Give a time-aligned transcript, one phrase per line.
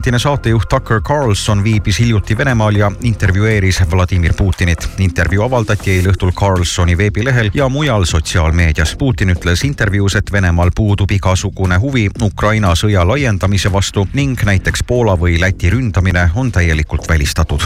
[0.00, 4.88] endine saatejuht Tucker Carlson viibis hiljuti Venemaal ja intervjueeris Vladimir Putinit.
[4.98, 8.96] intervjuu avaldati eile õhtul Carlsoni veebilehel ja mujal sotsiaalmeedias.
[8.96, 15.18] Putin ütles intervjuus, et Venemaal puudub igasugune huvi Ukraina sõja laiendamise vastu ning näiteks Poola
[15.20, 17.60] või Läti ründamine on täielikult välistatud.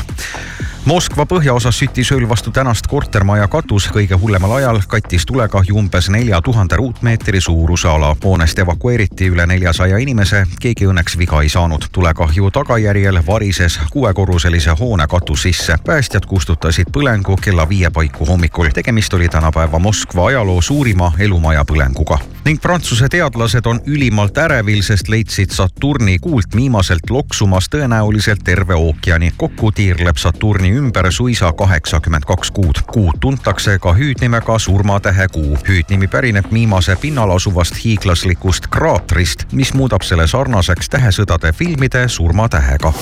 [0.85, 3.89] Moskva põhjaosas süttis ööl vastu tänast kortermaja katus.
[3.89, 8.17] kõige hullemal ajal kattis tulekahju umbes nelja tuhande ruutmeetri suuruse ala.
[8.25, 11.85] hoonest evakueeriti üle neljasaja inimese, keegi õnneks viga ei saanud.
[11.93, 15.75] tulekahju tagajärjel varises kuuekorruselise hoone katus sisse.
[15.87, 18.69] päästjad kustutasid põlengu kella viie paiku hommikul.
[18.75, 22.19] tegemist oli tänapäeva Moskva ajaloo suurima elumaja põlenguga.
[22.45, 29.33] ning Prantsuse teadlased on ülimalt ärevil, sest leidsid Saturni kuult viimaselt loksumas tõenäoliselt terve ookeani.
[29.37, 32.83] kokku tiirleb Saturni ümber suisa kaheksakümmend kaks kuud.
[32.93, 35.59] kuud tuntakse ka hüüdnimega surmatähe kuu.
[35.69, 42.93] hüüdnimi pärineb viimase pinnal asuvast hiiglaslikust kraatrist, mis muudab selle sarnaseks tähesõdade filmide surmatähega.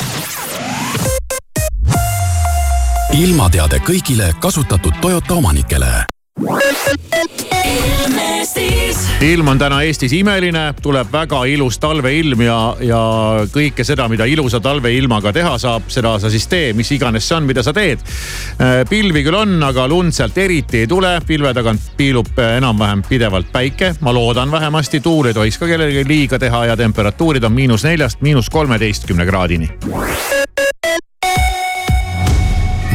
[3.12, 6.11] Ilmateade kõigile kasutatud Toyota omanikele
[9.22, 13.00] ilm on täna Eestis imeline, tuleb väga ilus talveilm ja, ja
[13.52, 17.46] kõike seda, mida ilusa talveilmaga teha saab, seda sa siis tee, mis iganes see on,
[17.46, 18.02] mida sa teed.
[18.58, 23.52] Äh, pilvi küll on, aga lund sealt eriti ei tule, pilve tagant piilub enam-vähem pidevalt
[23.54, 27.86] päike, ma loodan vähemasti, tuul ei tohiks ka kellelegi liiga teha ja temperatuurid on miinus
[27.86, 29.70] neljast miinus kolmeteistkümne kraadini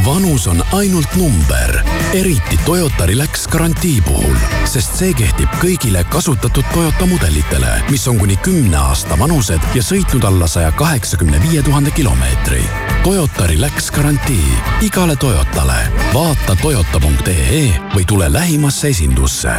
[0.07, 7.05] vanus on ainult number, eriti Toyota Relax garantii puhul, sest see kehtib kõigile kasutatud Toyota
[7.09, 12.63] mudelitele, mis on kuni kümne aasta vanused ja sõitnud alla saja kaheksakümne viie tuhande kilomeetri.
[13.03, 14.47] Toyota Relax garantii
[14.87, 15.91] igale Toyotale.
[16.13, 19.57] vaata toyota.ee või tule lähimasse esindusse.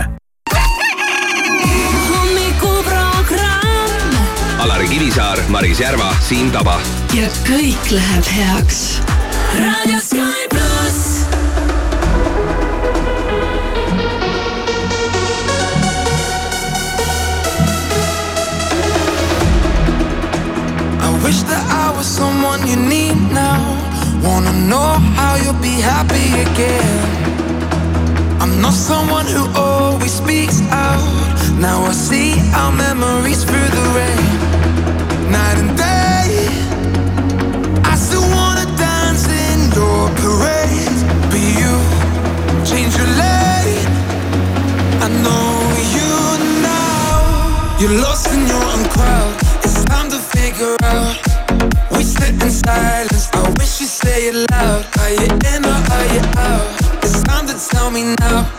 [4.58, 6.80] Alari Kivisaar, Maris Järva, Siim Taba.
[7.14, 9.00] ja kõik läheb heaks
[9.54, 10.27] Radio Sky
[21.28, 23.60] wish that I was someone you need now.
[24.24, 27.00] Wanna know how you'll be happy again.
[28.42, 31.04] I'm not someone who always speaks out.
[31.66, 32.30] Now I see
[32.60, 34.28] our memories through the rain.
[35.36, 36.28] Night and day,
[37.92, 40.98] I still wanna dance in your parade.
[41.30, 41.72] But you
[42.70, 43.90] change your lane.
[45.06, 45.48] I know
[45.96, 46.10] you
[46.72, 47.12] now.
[47.80, 49.47] You're lost in your own crowd.
[52.68, 53.28] Silence.
[53.32, 54.84] I wish you say it loud.
[55.00, 56.64] Are you in or are you out?
[57.04, 58.57] It's time to tell me now.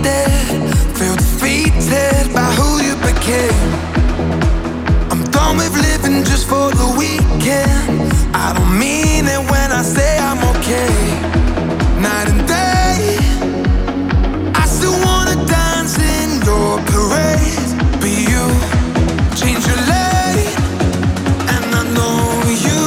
[0.00, 0.08] You're
[5.76, 6.24] lost in
[12.46, 13.18] day
[14.54, 18.46] I still wanna dance in door parades Be you
[19.36, 20.48] change your lady
[21.52, 22.18] And I know
[22.66, 22.80] you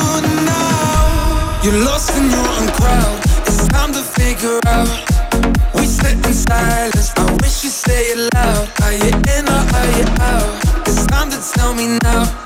[0.47, 3.17] know You lost in your own crowd.
[3.47, 4.89] It's time to figure out.
[5.75, 6.92] We sit in silence.
[11.63, 12.42] Time to tell me now.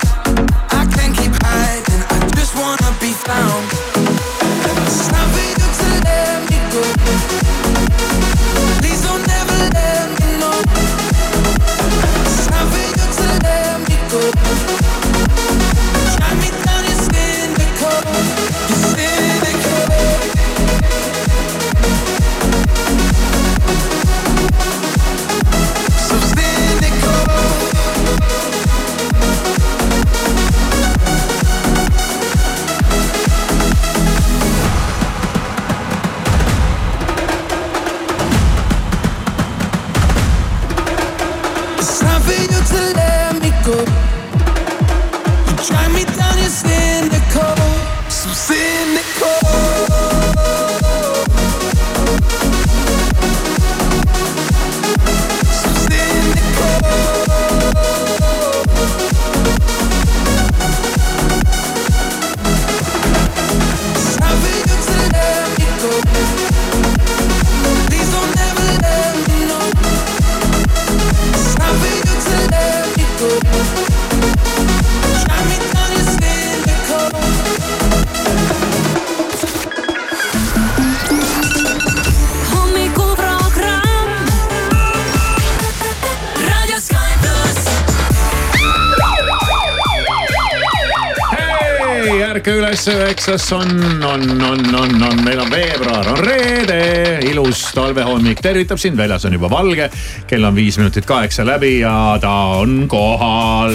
[92.78, 93.70] Üles, üheksas on,
[94.04, 99.34] on, on, on, on, meil on veebruar, on reede, ilus talvehommik tervitab sind, väljas on
[99.34, 99.88] juba valge.
[100.26, 102.30] kell on viis minutit kaheksa läbi ja ta
[102.60, 103.74] on kohal.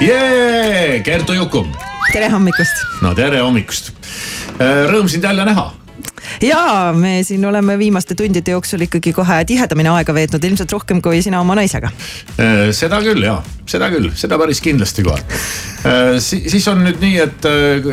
[0.00, 1.72] jee, Kertu Jukum.
[2.12, 2.86] tere hommikust.
[3.02, 3.92] no tere hommikust.
[4.90, 5.72] Rõõm sind jälle näha
[6.44, 11.22] ja me siin oleme viimaste tundide jooksul ikkagi kohe tihedamini aega veetnud, ilmselt rohkem kui
[11.24, 11.92] sina oma naisega.
[12.36, 13.38] Äh, seda küll ja,
[13.68, 16.42] seda küll, seda päris kindlasti kohe äh, si.
[16.50, 17.50] siis on nüüd nii, et,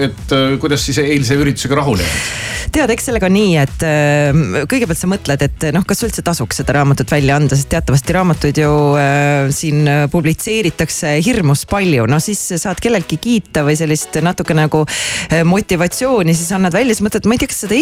[0.10, 2.52] et kuidas siis eilse üritusega rahule jääd?
[2.74, 6.58] tead, eks sellega on nii, et äh, kõigepealt sa mõtled, et noh, kas üldse tasuks
[6.62, 12.08] seda raamatut välja anda, sest teatavasti raamatuid ju äh, siin publitseeritakse hirmus palju.
[12.10, 17.06] no siis saad kelleltki kiita või sellist natuke nagu äh, motivatsiooni, siis annad välja, siis
[17.06, 17.78] mõtled, ma ei tea, kas seda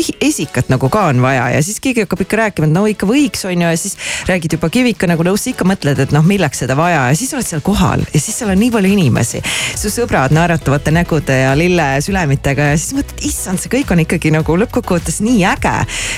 [0.52, 3.46] esikat nagu ka on vaja ja siis keegi hakkab ikka rääkima, et no ikka võiks,
[3.48, 3.96] on ju, ja siis
[4.28, 7.48] räägid juba Kivika nagu nõus, ikka mõtled, et noh, milleks seda vaja ja siis oled
[7.48, 9.42] seal kohal ja siis seal on nii palju inimesi.
[9.80, 14.58] su sõbrad naeratavate nägude ja lillesülemitega ja siis mõtled, issand, see kõik on ikkagi nagu
[14.64, 15.76] lõppkokkuvõttes nii äge.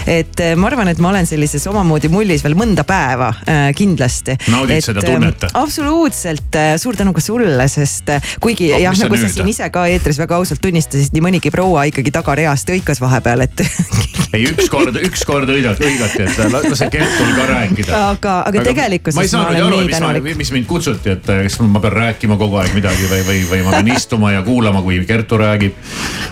[0.07, 4.37] et eh, ma arvan, et ma olen sellises omamoodi mullis veel mõnda päeva äh, kindlasti.
[4.49, 5.45] naudid et, seda tunnet?
[5.45, 8.09] Eh, absoluutselt, suur tänu ka sulle, sest
[8.41, 11.85] kuigi no, jah, nagu sa siin ise ka eetris väga ausalt tunnistasid, nii mõnigi proua
[11.91, 13.65] ikkagi tagareast hõikas vahepeal, et
[14.33, 17.99] ei, ükskord, ükskord hõigati, hõigati, et lase Kertul ka rääkida.
[18.13, 20.37] aga, aga tegelikkuses ma, ei ma olen nii tänulik.
[20.39, 23.75] mis mind kutsuti, et kas ma pean rääkima kogu aeg midagi või, või, või ma
[23.77, 25.77] pean istuma ja kuulama, kui Kertu räägib.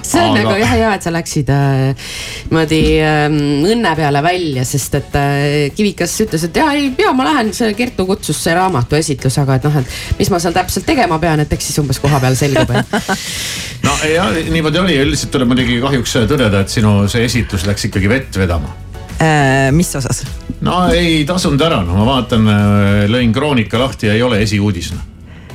[0.02, 0.44] see on aga...
[0.44, 2.10] nagu jah hea, et sa läksid äh,
[2.50, 3.40] niimoodi ähm,
[3.70, 5.36] õnne peale välja, sest et äh,
[5.76, 9.60] Kivikas ütles, et ja ei, ja ma lähen, see Kertu kutsus see raamatu esitlus, aga
[9.60, 12.38] et noh, et mis ma seal täpselt tegema pean, et eks siis umbes koha peal
[12.40, 12.72] selgub
[13.86, 18.10] no ja niimoodi oli, üldiselt tuleb muidugi kahjuks tõdeda, et sinu see esitlus läks ikkagi
[18.12, 18.74] vett vedama
[19.18, 19.72] äh,.
[19.76, 20.24] mis osas?
[20.62, 24.94] no ei tasunud ära, no ma vaatan, äh, lõin Kroonika lahti ja ei ole esiuudis
[24.96, 25.08] noh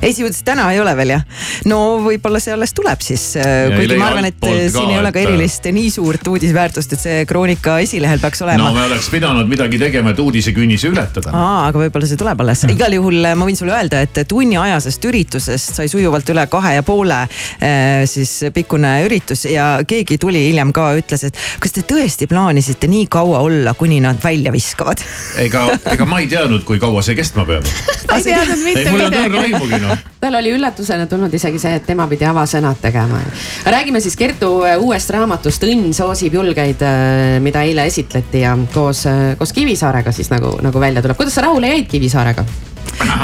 [0.02, 1.24] esiuudist täna ei ole veel jah?
[1.70, 5.22] no võib-olla see alles tuleb siis, äh, kuigi ma arvan, et siin ei ole ka
[5.22, 8.68] erilist nii suurt uudisväärtust, et see Kroonika esilehel peaks olema.
[8.68, 11.32] no me oleks pidanud midagi tegema, et uudisekünnise ületada.
[11.32, 12.66] aa, aga võib-olla see tuleb alles.
[12.72, 16.86] igal juhul äh, ma võin sulle öelda, et tunniajasest üritusest sai sujuvalt üle kahe ja
[16.86, 22.28] poole äh, siis pikkune üritus ja keegi tuli hiljem ka, ütles, et kas te tõesti
[22.30, 25.02] plaanisite nii kaua olla, kuni nad välja viskavad?
[25.42, 27.66] ega, ega ma ei teadnud, kui kaua see kestma peab.
[28.16, 30.04] ei teadnud mitte midagi noh.
[30.22, 33.20] tal oli üllatusena tulnud isegi see, et tema pidi avasõnad tegema.
[33.64, 39.06] räägime siis Kertu äh, uuest raamatust Õnn soosib julgeid, äh, mida eile esitleti ja koos,
[39.10, 41.16] äh, koos Kivisaarega siis nagu, nagu välja tuleb.
[41.16, 42.46] kuidas sa rahule jäid Kivisaarega?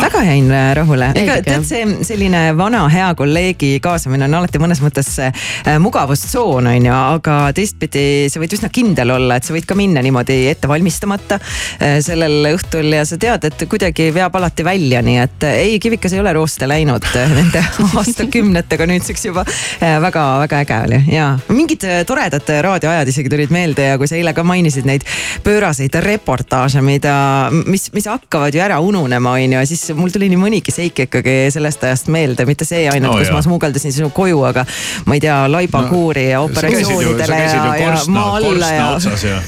[0.01, 4.83] Väga jäin äh, rahule, ega tead, see selline vana hea kolleegi kaasamine on alati mõnes
[4.85, 5.33] mõttes äh,
[5.83, 10.03] mugavustsoon on ju, aga teistpidi sa võid üsna kindel olla, et sa võid ka minna
[10.05, 15.19] niimoodi ette valmistamata äh, sellel õhtul ja sa tead, et kuidagi veab alati välja, nii
[15.23, 17.65] et ei, Kivikas ei ole rooste läinud nende
[18.03, 19.45] aastakümnetega nüüdseks juba.
[19.81, 24.45] väga-väga äge oli ja mingid toredad raadioajad isegi tulid meelde ja kui sa eile ka
[24.47, 25.07] mainisid neid
[25.45, 27.15] pööraseid reportaaže, mida,
[27.67, 31.05] mis, mis hakkavad ju ära ununema, on ju ja siis mul tuli nii mõnigi seik
[31.07, 33.37] ikkagi sellest ajast meelde, mitte see ainult no,, kus jah.
[33.37, 34.67] ma smugeldasin sinu koju, aga
[35.07, 38.91] ma ei tea, laibakuuri no, ja operatsioonidele ja, ja, ja maa alla ja.
[39.31, 39.41] ja.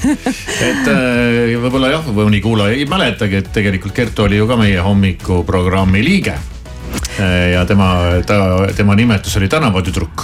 [0.71, 4.83] et äh, võib-olla jah, mõni kuulaja ei mäletagi, et tegelikult Kertu oli ju ka meie
[4.85, 6.39] hommikuprogrammi liige.
[7.21, 10.23] Äh, ja tema, ta, tema nimetus oli tänavatüdruk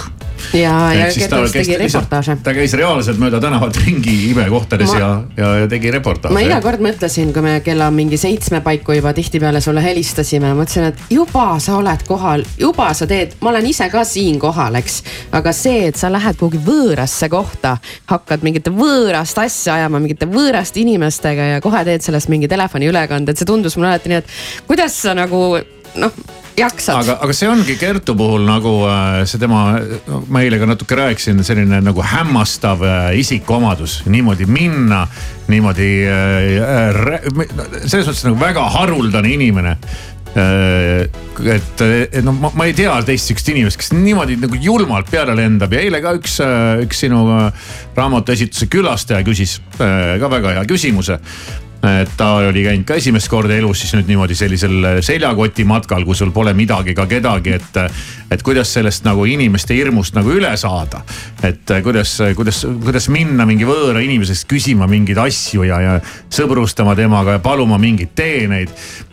[0.53, 2.35] ja, ja Kertus tegi reportaaže.
[2.43, 6.33] ta käis reaalselt mööda tänavat ringi imekohtades ma, ja, ja, ja tegi reportaaže.
[6.35, 10.89] ma iga kord mõtlesin, kui me kella mingi seitsme paiku juba tihtipeale sulle helistasime, mõtlesin,
[10.91, 14.99] et juba sa oled kohal, juba sa teed, ma olen ise ka siin kohal, eks.
[15.39, 17.77] aga see, et sa lähed kuhugi võõrasse kohta,
[18.11, 23.39] hakkad mingit võõrast asja ajama mingite võõraste inimestega ja kohe teed sellest mingi telefoniülekande, et
[23.39, 25.55] see tundus mulle alati nii, et kuidas sa nagu
[26.01, 27.01] noh jaksad.
[27.01, 29.63] aga, aga see ongi Kertu puhul nagu äh, see tema,
[30.31, 35.05] ma eile ka natuke rääkisin, selline nagu hämmastav äh, isikuomadus, niimoodi minna,
[35.51, 37.11] niimoodi äh,
[37.85, 39.77] selles mõttes nagu väga haruldane inimene.
[40.31, 45.35] Et, et noh, ma, ma ei tea teist sihukest inimest, kes niimoodi nagu julmalt peale
[45.35, 45.73] lendab.
[45.75, 46.37] Ja eile ka üks,
[46.85, 47.25] üks sinu
[47.97, 51.19] raamatu esitluse külastaja küsis ka väga hea küsimuse
[51.81, 56.17] et ta oli käinud ka esimest korda elus siis nüüd niimoodi sellisel seljakoti matkal, kui
[56.17, 57.81] sul pole midagi ega kedagi, et.
[58.31, 61.01] et kuidas sellest nagu inimeste hirmust nagu üle saada.
[61.43, 65.97] et kuidas, kuidas, kuidas minna mingi võõra inimesest küsima mingeid asju ja, ja
[66.29, 68.71] sõbrustama temaga ja paluma mingeid teeneid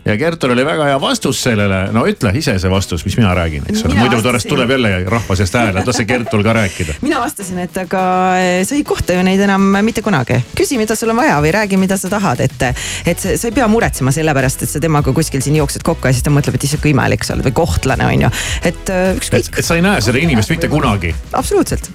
[0.09, 3.67] ja Kertul oli väga hea vastus sellele, no ütle ise see vastus, mis mina räägin,
[3.69, 6.97] eks ole, muidu pärast tuleb jälle rahva seast hääl, et lase Kertul ka rääkida.
[7.07, 8.03] mina vastasin, et aga
[8.65, 10.41] sa ei kohta ju neid enam mitte kunagi.
[10.59, 13.57] küsi, mida sul on vaja või räägi, mida sa tahad, et et, sa, sa ei
[13.57, 16.59] pea muretsema selle pärast, et sa temaga kuskil siin jooksed kokku ja siis ta mõtleb,
[16.59, 18.37] et kui imelik sa oled või kohtlane on ju,
[18.73, 19.53] et äh, ükskõik.
[19.59, 21.15] et sa ei näe seda inimest mitte kunagi.
[21.33, 21.93] absoluutselt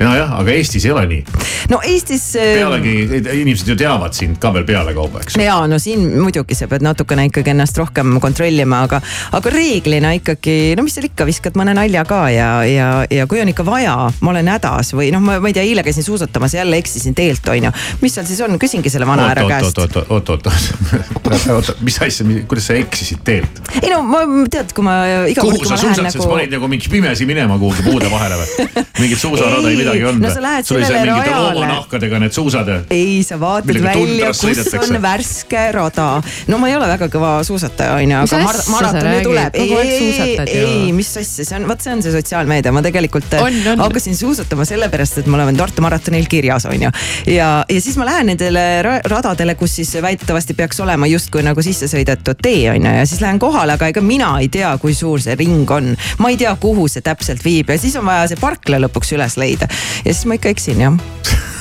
[0.00, 1.22] nojah, aga Eestis ei ole nii.
[1.70, 2.24] no Eestis.
[2.40, 2.94] Äh, pealegi
[3.40, 5.38] inimesed ju teavad sind ka veel pealekauba, eks.
[5.40, 9.00] ja no siin muidugi sa pead natukene ikkagi ennast rohkem kontrollima, aga,
[9.38, 13.42] aga reeglina ikkagi, no mis seal ikka, viskad mõne nalja ka ja, ja, ja kui
[13.42, 16.80] on ikka vaja, ma olen hädas või noh, ma, ei tea, eile käisin suusatamas, jälle
[16.82, 17.74] eksisin teelt, on ju.
[18.02, 19.78] mis seal siis on, küsingi selle vana härra käest.
[19.78, 23.62] oot, oot, oot, oot, oot, mis asja, kuidas sa eksisid teelt?
[23.80, 24.98] ei no ma tead, kui ma
[25.38, 28.68] kuhu sa suusatasid nagu..., panid nagu mingi pimesi minema kuhugi puude vahele või?
[29.02, 31.66] mingit suusarada ei midagi olnud no sa lähed sellele rajale.
[31.68, 32.70] nahkadega need suusad.
[32.90, 36.08] ei, sa vaatad välja, kus on värske rada.
[36.48, 39.58] no ma ei ole väga kõva suusataja on ju, aga mar maraton ju tuleb.
[39.60, 43.60] ei, ei, ei, mis asja, see on, vot see on see sotsiaalmeedia, ma tegelikult on,
[43.74, 43.84] on.
[43.86, 46.90] hakkasin suusatama sellepärast, et ma olen Tartu maratonil kirjas on ju.
[47.30, 51.88] ja, ja siis ma lähen nendele radadele, kus siis väidetavasti peaks olema justkui nagu sisse
[51.90, 55.22] sõidetud tee on ju ja siis lähen kohale, aga ega mina ei tea, kui suur
[55.22, 55.94] see ring on.
[56.18, 59.38] ma ei tea, kuhu see täpselt viib ja siis on vaja see parkla lõpuks üles
[59.40, 59.68] leida
[60.04, 61.00] ja siis ma ikka eksin jah.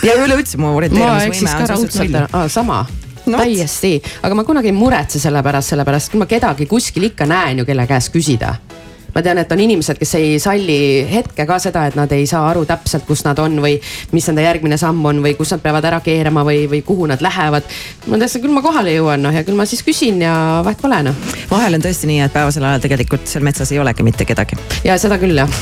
[0.03, 2.51] ja üleüldse mu orienteerumisvõime on suhteliselt null.
[2.53, 2.83] sama.
[3.23, 7.27] No, täiesti, aga ma kunagi ei muretse selle pärast, sellepärast kui ma kedagi kuskil ikka
[7.29, 8.57] näen ju, kelle käest küsida
[9.13, 10.77] ma tean, et on inimesed, kes ei salli
[11.09, 13.75] hetke ka seda, et nad ei saa aru täpselt, kus nad on või
[14.13, 17.21] mis nende järgmine samm on või kus nad peavad ära keerama või, või kuhu nad
[17.21, 17.67] lähevad.
[18.07, 21.01] ma tean, küll ma kohale jõuan noh ja küll ma siis küsin ja vahet pole
[21.05, 21.35] noh.
[21.51, 24.57] vahel on tõesti nii, et päevasel ajal tegelikult seal metsas ei olegi mitte kedagi.
[24.87, 25.59] ja seda küll jah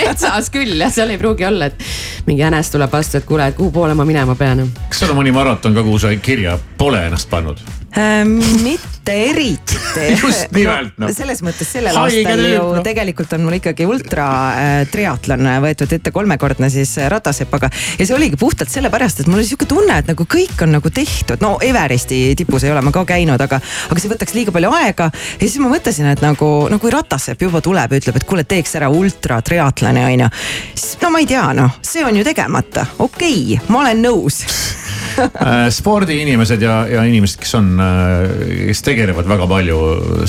[0.00, 3.56] metsas küll jah, seal ei pruugi olla, et mingi jänes tuleb vastu, et kuule, et
[3.56, 4.66] kuhu poole ma minema pean.
[4.90, 7.64] kas sul on mõni maraton ka, kuhu sa kirja pole ennast pannud?
[7.96, 8.38] ähm,?
[8.64, 9.78] mitte eriti
[10.22, 11.08] just nimelt no..
[11.14, 12.82] selles mõttes sellel aastal ju no.
[12.84, 17.70] tegelikult on mul ikkagi ultra äh, triatlon võetud ette kolmekordne siis äh, ratasepaga.
[17.98, 20.92] ja see oligi puhtalt sellepärast, et mul oli sihuke tunne, et nagu kõik on nagu
[20.92, 23.60] tehtud, no Everesti tipus ei ole ma ka käinud, aga,
[23.90, 25.10] aga see võtaks liiga palju aega.
[25.12, 28.46] ja siis ma mõtlesin, et nagu, no kui ratasepp juba tuleb ja ütleb, et kuule,
[28.48, 30.32] teeks ära ultra triatloni on ju.
[30.74, 34.42] siis no ma ei tea, noh, see on ju tegemata, okei okay,, ma olen nõus
[35.16, 39.78] Äh, spordiinimesed ja, ja inimesed, kes on, äh, kes tegelevad väga palju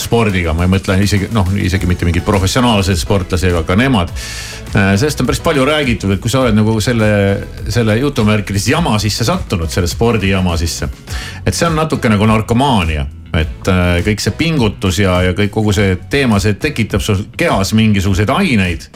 [0.01, 4.12] spordiga, ma ei mõtle isegi noh, isegi mitte mingeid professionaalseid sportlasi, aga ka nemad.
[4.75, 7.09] Äh, sellest on päris palju räägitud, et kui sa oled nagu selle,
[7.71, 10.89] selle jutumärkides jama sisse sattunud, selle spordijama sisse.
[11.45, 13.07] et see on natuke nagu narkomaania
[13.38, 13.69] et
[14.05, 18.88] kõik see pingutus ja, ja kõik kogu see teema, see tekitab sul kehas mingisuguseid aineid.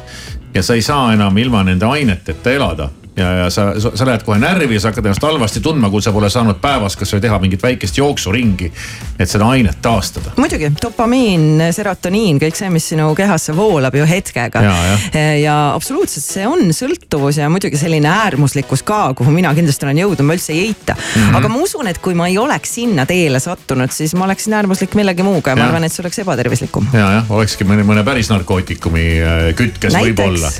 [0.53, 2.89] ja sa ei saa enam ilma nende aineteta elada
[3.21, 6.13] ja, ja sa, sa lähed kohe närvi ja sa hakkad ennast halvasti tundma, kui sa
[6.15, 8.71] pole saanud päevas kasvõi teha mingit väikest jooksuringi.
[9.19, 10.33] et seda ainet taastada.
[10.37, 14.63] muidugi, dopamiin, serotoniin, kõik see, mis sinu kehasse voolab ju hetkega.
[14.65, 15.21] ja, ja.
[15.37, 20.25] ja absoluutselt, see on sõltuvus ja muidugi selline äärmuslikkus ka, kuhu mina kindlasti olen jõudnud,
[20.27, 21.21] ma üldse ei eita mm.
[21.21, 21.39] -hmm.
[21.39, 24.95] aga ma usun, et kui ma ei oleks sinna teele sattunud, siis ma oleksin äärmuslik
[24.99, 26.91] millegi muuga ja ma arvan, et see oleks ebatervislikum.
[26.93, 29.07] ja, jah, olekski mõne, mõne päris narkootikumi
[29.55, 30.51] kütkes võib-olla.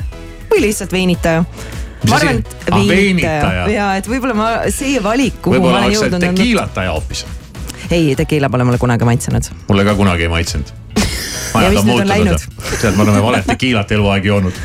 [0.52, 1.44] või lihtsalt veinitaja
[2.08, 6.18] ma arvan, et veinitaja ja et võib-olla ma see valik, kuhu ma olen jõudnud.
[6.18, 7.26] võib-olla oleks tekiilataja hoopis.
[7.90, 9.50] ei, tekiila pole mulle kunagi maitsenud.
[9.68, 10.78] mulle ka kunagi ei maitsenud
[11.62, 12.46] ja nüüd on läinud?
[12.80, 14.56] tead, me oleme valet tekiilat eluaeg joonud.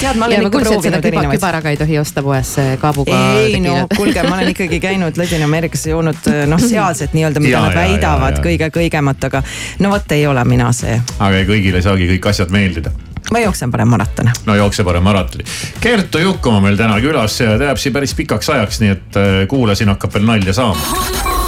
[0.00, 1.38] tead, ma olen ikka proovinud erinevaid.
[1.38, 3.20] kübaraga ei tohi osta poes kaabuga.
[3.42, 7.66] ei no kuulge, ma olen ikkagi käinud Ladina-Ameerikas ja joonud noh, sealset nii-öelda, mida ja,
[7.68, 9.44] nad väidavad kõige kõigemat, aga
[9.78, 10.98] no vot ei ole mina see.
[11.18, 12.94] aga kõigile ei saagi kõik asjad meeldida
[13.32, 14.32] ma jooksen parem maratoni.
[14.46, 15.44] no jookse parem maratoni.
[15.80, 19.92] Kertu Jukumaa meil täna külas jääb siia päris pikaks ajaks, nii et äh, kuula, siin
[19.92, 21.39] hakkab veel nalja saama.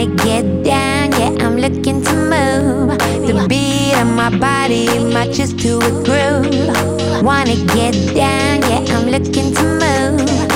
[0.00, 2.96] Wanna get down, yeah, I'm looking to move.
[3.26, 7.22] The beat of my body matches to a groove.
[7.22, 10.49] Wanna get down, yeah, I'm looking to move.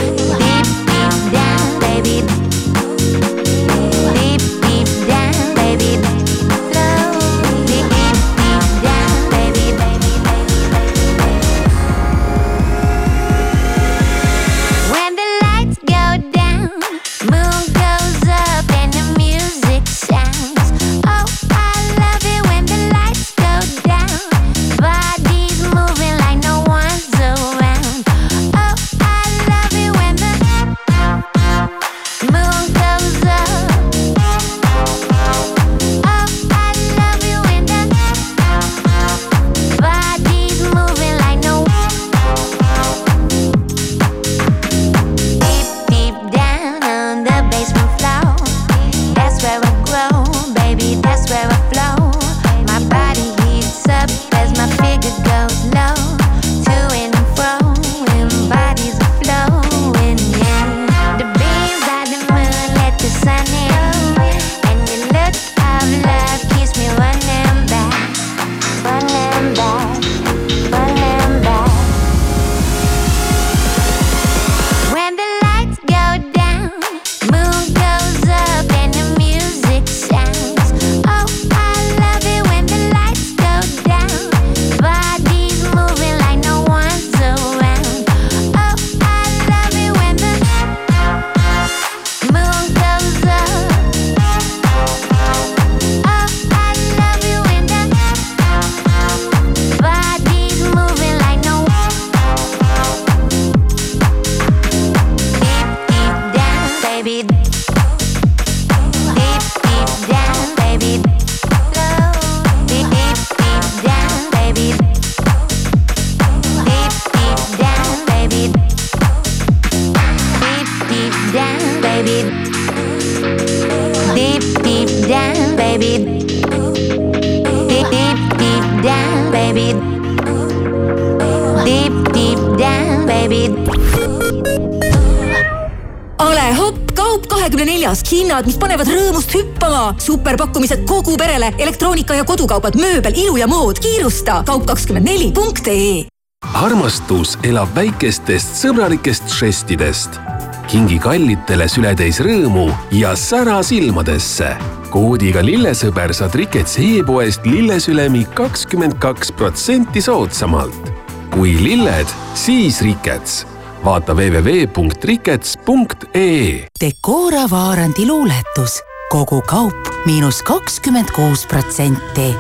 [139.95, 140.01] Hüppama.
[140.01, 143.79] superpakkumised kogu perele, elektroonika ja kodukaubad, mööbel, ilu ja mood.
[143.79, 146.07] kiirusta kaup24.ee.
[146.55, 150.21] armastus elab väikestest sõbralikest žestidest.
[150.67, 154.57] kingi kallitele sületäis rõõmu ja sära silmadesse
[154.95, 160.93] koodiga lillesõber saad Rikets e-poest lillesülemi kakskümmend kaks protsenti soodsamalt.
[161.35, 163.47] kui lilled, siis Rikets
[163.85, 166.67] vaata www.rikets.ee.
[166.81, 168.83] Decora Vaarandi luuletus,
[169.15, 172.35] kogu kaup miinus kakskümmend kuus protsenti.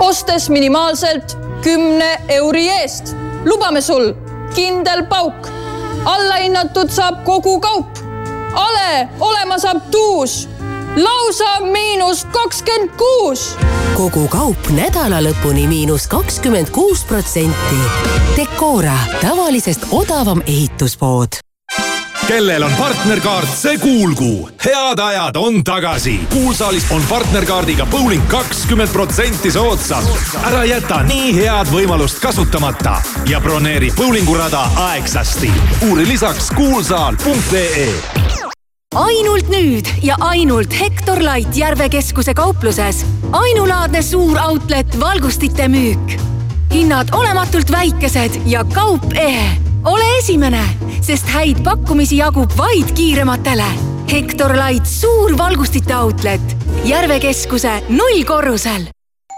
[0.00, 4.12] ostes minimaalselt kümne euri eest, lubame sul
[4.54, 5.48] kindel pauk.
[6.04, 7.98] allahinnatud saab kogu kaup.
[8.54, 10.48] ale olema saab tuus
[10.96, 13.56] lausa miinus kakskümmend kuus.
[13.96, 17.80] kogu kaup nädala lõpuni miinus kakskümmend kuus protsenti.
[18.36, 21.42] Decora, tavalisest odavam ehituspood
[22.26, 24.48] kellel on partnerkaart, see kuulgu.
[24.64, 26.20] head ajad on tagasi.
[26.32, 30.04] kuulsaalis on partnerkaardiga bowling kakskümmend protsenti soodsam.
[30.44, 32.96] ära jäta nii head võimalust kasutamata
[33.28, 35.50] ja broneeri bowlingurada aegsasti.
[35.88, 37.92] uuri lisaks kuulsaal.ee
[38.94, 43.06] ainult nüüd ja ainult Hektor Light Järve keskuse kaupluses.
[43.32, 46.20] ainulaadne suur outlet valgustite müük.
[46.72, 49.73] hinnad olematult väikesed ja kaup ehe.
[49.84, 50.64] Ole esimene,
[51.00, 53.68] sest häid pakkumisi jagub vaid kiirematele.
[54.10, 58.90] Hektor Light suur valgustite outlet Järve keskuse nullkorrusel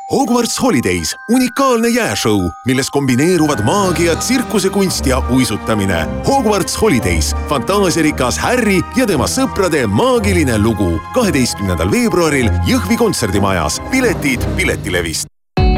[0.06, 6.04] Hogwarts Holidays, unikaalne jääšõu, milles kombineeruvad maagia, tsirkusekunst ja uisutamine.
[6.28, 11.00] Hogwarts Holidays, fantaasiarikas Harry ja tema sõprade maagiline lugu.
[11.14, 13.80] kaheteistkümnendal veebruaril Jõhvi kontserdimajas.
[13.90, 15.35] piletid Piletilevist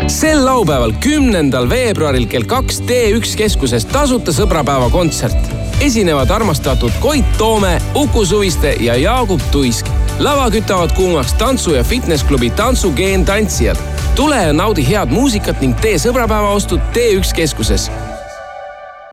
[0.08, 5.36] sel laupäeval, kümnendal veebruaril kell kaks T1 keskuses tasuta sõbrapäeva kontsert.
[5.80, 9.86] esinevad armastatud Koit Toome, Uku Suviste ja Jaagup Tuisk.
[10.18, 13.76] lava kütavad kuumaks tantsu- ja fitnessklubi Tantsugeen tantsijad
[14.14, 17.90] tule ja naudi head muusikat ning tee sõbrapäevaostud T1 keskuses.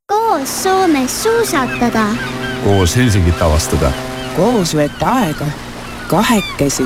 [0.07, 2.05] koos Soomes suusatada.
[2.63, 3.91] koos Helsingit avastada.
[4.35, 5.45] koos veeta aega
[6.07, 6.83] kahekesi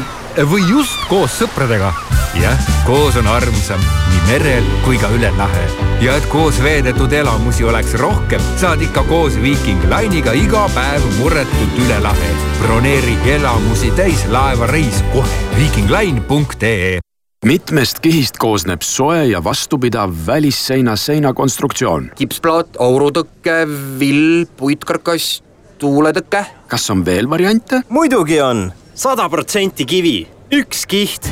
[0.50, 1.94] või just koos sõpradega.
[2.40, 5.66] jah, koos on armsam nii merel kui ka üle lahe.
[6.02, 11.84] ja et koos veedetud elamusi oleks rohkem, saad ikka koos Viiking Line'iga iga päev murretult
[11.86, 12.32] üle lahe.
[12.62, 17.00] broneeri elamusi täis laevareis kohe viikingline.ee
[17.46, 22.12] mitmest kihist koosneb soe ja vastupidav välisseina seinakonstruktsioon.
[22.16, 23.64] kipsplaat, aurutõke,
[24.00, 25.42] vill, puitkarkass,
[25.80, 26.46] tuuletõke.
[26.68, 27.82] kas on veel variante?
[27.90, 30.18] muidugi on, sada protsenti kivi,
[30.52, 31.30] üks kiht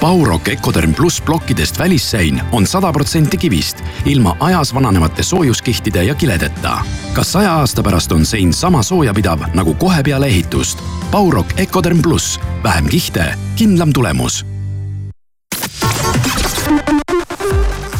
[0.00, 6.78] Baurok Ecoderm pluss plokkidest välissein on sada protsenti kivist, ilma ajas vananevate soojuskihtide ja kiledeta.
[7.12, 10.78] ka saja aasta pärast on sein sama soojapidav nagu kohe peale ehitust.
[11.10, 14.44] Baurok Ecoderm pluss, vähem kihte, kindlam tulemus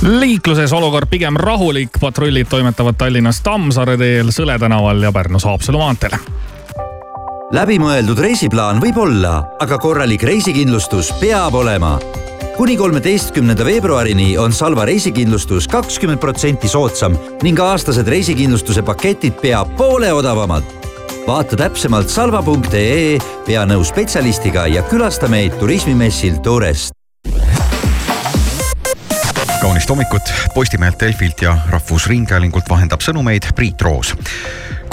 [0.03, 6.19] liikluses olukord pigem rahulik, patrullid toimetavad Tallinnas Tammsaare teel, Sõle tänaval ja Pärnus Haapsalu maanteel.
[7.55, 12.01] Läbimõeldud reisiplaan võib olla, aga korralik reisikindlustus peab olema.
[12.57, 20.13] kuni kolmeteistkümnenda veebruarini on Salva reisikindlustus kakskümmend protsenti soodsam ning aastased reisikindlustuse paketid pea poole
[20.13, 20.65] odavamad.
[21.27, 26.93] Vaata täpsemalt salva.ee, pea nõu spetsialistiga ja külasta meid turismimessil Tourest.
[29.63, 30.23] Kaunist hommikut.
[30.55, 34.15] Postimehelt, Delfilt ja Rahvusringhäälingult vahendab sõnumeid Priit Roos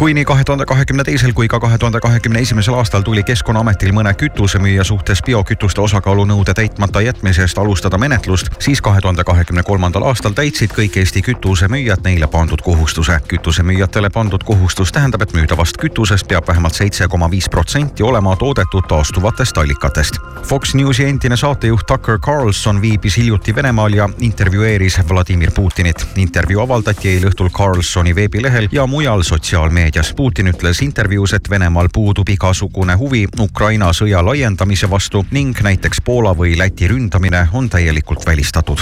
[0.02, 3.92] kui nii kahe tuhande kahekümne teisel kui ka kahe tuhande kahekümne esimesel aastal tuli Keskkonnaametil
[3.94, 9.62] mõne kütusemüüja suhtes biokütuste osakaalu nõude täitmata jätmise eest alustada menetlust, siis kahe tuhande kahekümne
[9.64, 13.20] kolmandal aastal täitsid kõik Eesti kütusemüüjad neile pandud kohustuse.
[13.28, 18.90] kütusemüüjatele pandud kohustus tähendab, et müüdavast kütusest peab vähemalt seitse koma viis protsenti olema toodetud
[18.90, 20.18] taastuvatest allikatest.
[20.44, 26.08] Fox Newsi endine saatejuht Tucker Carlson viibis hiljuti Venemaal ja intervjueeris Vladimir Putinit.
[26.16, 30.14] intervjuu avaldati eile õhtul Carlsoni veebilehel ja mujal sotsiaalmeedias meedias.
[30.14, 36.32] Putin ütles intervjuus, et Venemaal puudub igasugune huvi Ukraina sõja laiendamise vastu ning näiteks Poola
[36.34, 38.80] või Läti ründamine on täielikult välistatud.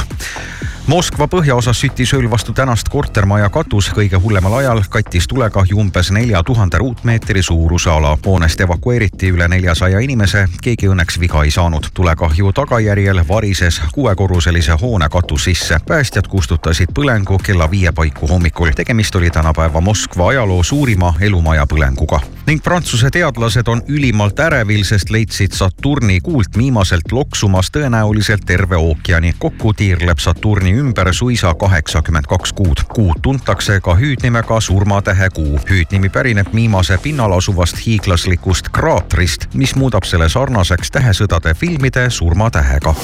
[0.90, 6.40] Moskva põhjaosas süttis ööl vastu tänast kortermaja katus kõige hullemal ajal kattis tulekahju umbes nelja
[6.44, 8.16] tuhande ruutmeetri suuruse ala.
[8.26, 11.92] hoonest evakueeriti üle neljasaja inimese, keegi õnneks viga ei saanud.
[11.94, 15.78] tulekahju tagajärjel varises kuuekorruselise hoone katus sisse.
[15.88, 18.72] päästjad kustutasid põlengu kella viie paiku hommikul.
[18.76, 22.20] tegemist oli tänapäeva Moskva ajaloo suurima elumaja põlenguga.
[22.48, 29.36] ning Prantsuse teadlased on ülimalt ärevil, sest leidsid Saturni kuult viimaselt loksumas tõenäoliselt terve ookeani.
[29.40, 32.84] kokku tiirleb Saturni ümber suisa kaheksakümmend kaks kuud.
[32.94, 35.60] kuud tuntakse ka hüüdnimega surmatähe kuu.
[35.70, 42.96] hüüdnimi pärineb Miimase pinnal asuvast hiiglaslikust kraatrist, mis muudab selle sarnaseks tähesõdade filmide surmatähega.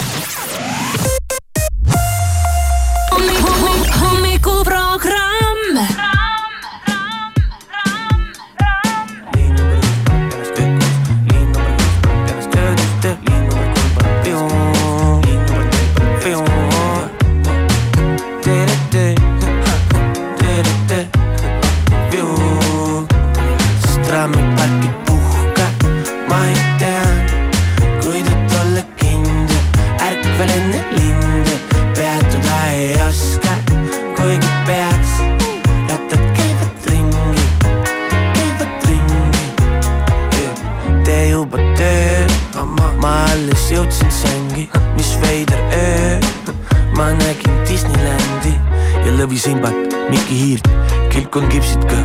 [49.25, 50.67] Lõvisimbat, Mikki Hiirt,
[51.09, 51.97] kilkon kipsid ka.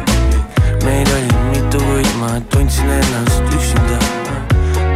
[0.86, 3.98] meid oli mitu, kuid ma tundsin ennast üksinda.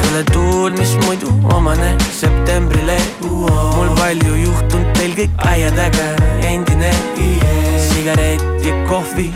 [0.01, 2.97] kõle tuul, mis muidu omane septembrile.
[3.21, 6.09] mul palju juhtunud, teil kõik aiadega
[6.49, 6.93] endine.
[7.89, 9.29] sigaret ja kohvi,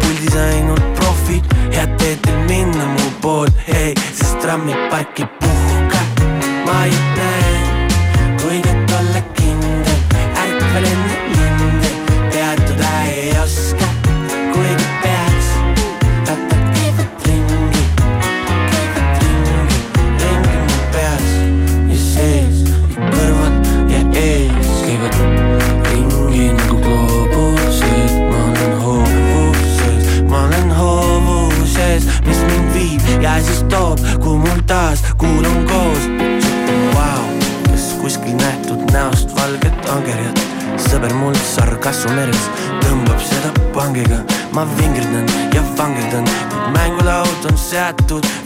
[0.00, 1.44] puldis ainult profid,
[1.76, 6.00] head teed teil minna mu poole, hei, sest trammipark ei puhka
[6.64, 7.88] ma ütlen,
[8.40, 10.04] kuid et olla kindel,
[10.40, 11.09] ärkvel enne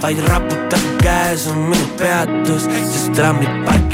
[0.04, 3.93] vaid raputab käes on minu peatus, sest trammipark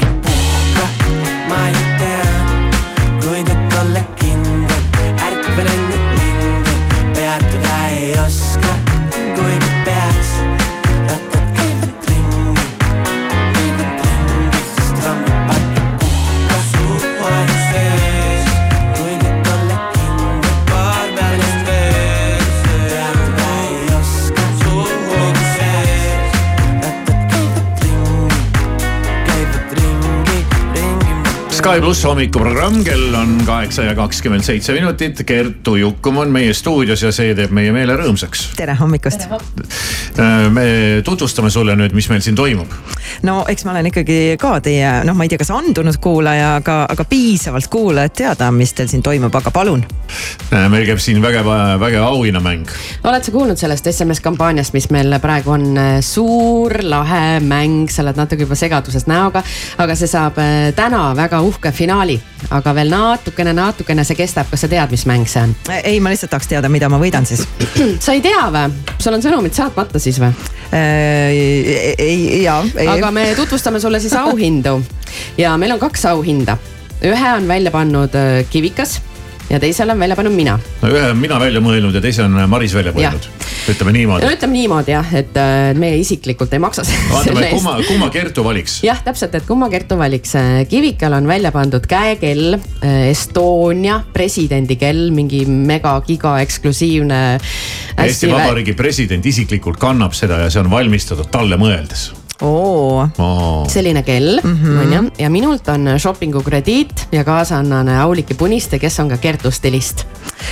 [31.71, 35.21] Sky pluss hommikuprogramm, kell on kaheksa ja kakskümmend seitse minutit.
[35.23, 38.49] Kertu Jukkum on meie stuudios ja see teeb meie meele rõõmsaks.
[38.59, 39.23] tere hommikust.
[40.51, 40.65] me
[41.07, 42.75] tutvustame sulle nüüd, mis meil siin toimub.
[43.27, 46.77] No eks ma olen ikkagi ka teie, noh, ma ei tea, kas andunud kuulaja, aga,
[46.91, 49.83] aga piisavalt kuulaja, et teada, mis teil siin toimub, aga palun.
[50.51, 51.47] meil käib siin vägev,
[51.81, 52.65] vägev auhinnamäng.
[53.03, 55.67] oled sa kuulnud sellest SMS kampaaniast, mis meil praegu on
[56.05, 59.43] suur lahe mäng, sa oled natuke juba segaduses näoga,
[59.77, 60.39] aga see saab
[60.75, 62.17] täna väga uhke finaali,
[62.49, 65.55] aga veel natukene, natukene see kestab, kas sa tead, mis mäng see on?
[65.83, 67.45] ei, ma lihtsalt tahaks teada, mida ma võidan siis.
[68.03, 68.97] sa ei tea või?
[68.97, 70.33] sul on sõnumid saatmata siis või?
[70.71, 72.61] ei, jaa.
[72.93, 74.81] aga me tutvustame sulle siis auhindu
[75.37, 76.57] ja meil on kaks auhinda.
[77.03, 78.13] ühe on välja pannud
[78.49, 79.01] Kivikas
[79.51, 80.59] ja teisele on välja pannud mina.
[80.81, 83.27] no ühe olen mina välja mõelnud ja teise on Maris välja mõelnud.
[83.71, 84.25] ütleme niimoodi.
[84.25, 85.39] no ütleme niimoodi jah, et
[85.79, 86.85] meie isiklikult ei maksa.
[87.11, 88.79] vaatame, kumma, kumma Kertu valiks.
[88.85, 90.37] jah, täpselt, et kumma Kertu valiks.
[90.69, 92.55] Kivikal on välja pandud käekell,
[93.09, 97.21] Estonia presidendi kell, mingi mega-giga eksklusiivne.
[98.01, 103.67] Eesti Vabariigi president isiklikult kannab seda ja see on valmistatud talle mõeldes oo oh..
[103.69, 104.79] selline kell mm, -hmm.
[104.81, 109.51] onju, ja minult on shopping'u krediit ja kaasa annan Auliki Puniste, kes on ka Kertu
[109.51, 110.05] stilist.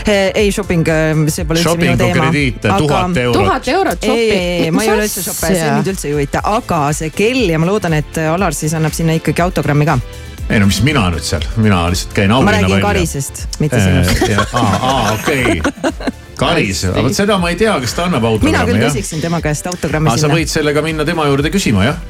[0.07, 0.85] ei, shopping,
[1.27, 2.29] see pole üldse minu teema.
[2.29, 3.33] krediit tuhat eurot.
[3.33, 4.31] tuhat eurot shopping.
[4.31, 7.59] ei, ma ei ole üldse shopper, see mind üldse ei huvita, aga see kell ja
[7.59, 9.99] ma loodan, et Alar siis annab sinna ikkagi autogrammi ka
[10.49, 12.67] ei no mis mina nüüd seal, mina lihtsalt käin auhinna välja.
[12.67, 14.53] ma räägin Karisest, mitte sinust.
[14.53, 15.61] aa okei
[16.39, 18.55] Karis, aga vot seda ma ei tea, kas ta annab autogrammi.
[18.55, 22.01] mina küll küsiksin tema käest autogrammi sa võid sellega minna tema juurde küsima jah.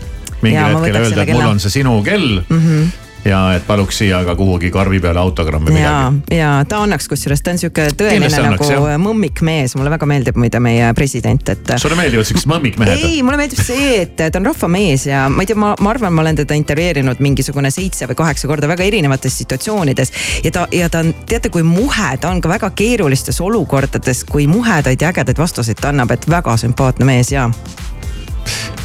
[0.42, 2.66] mingil hetkel öelda, et mul on see sinu kell mm.
[2.66, 5.86] -hmm ja et paluks siia ka kuhugi karvi peale autogrammi midagi.
[6.32, 10.40] ja, ja ta annaks, kusjuures ta on sihuke tõeline annaks, nagu mõmmikmees, mulle väga meeldib
[10.40, 11.74] muide meie president, et.
[11.82, 13.04] sulle meeldivad siuksed mõmmikmehed?
[13.10, 16.16] ei, mulle meeldib see, et ta on rahvamees ja ma ei tea, ma, ma arvan,
[16.16, 20.14] ma olen teda intervjueerinud mingisugune seitse või kaheksa korda väga erinevates situatsioonides.
[20.44, 24.48] ja ta, ja ta on, teate, kui muhe, ta on ka väga keerulistes olukordades, kui
[24.48, 27.50] muhedaid ja ägedaid vastuseid ta annab, et väga sümpaatne mees ja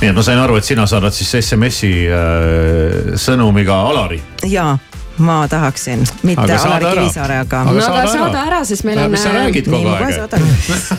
[0.01, 4.21] nii et ma sain aru, et sina saadad siis SMS-i äh, sõnumiga Alari.
[4.49, 4.75] jaa
[5.25, 7.65] ma tahaksin, mitte aga Alari Kivisaare, aga.
[7.69, 9.13] no aga saada ära, sest meil on.
[9.15, 10.39] mis sa räägid kogu aeg?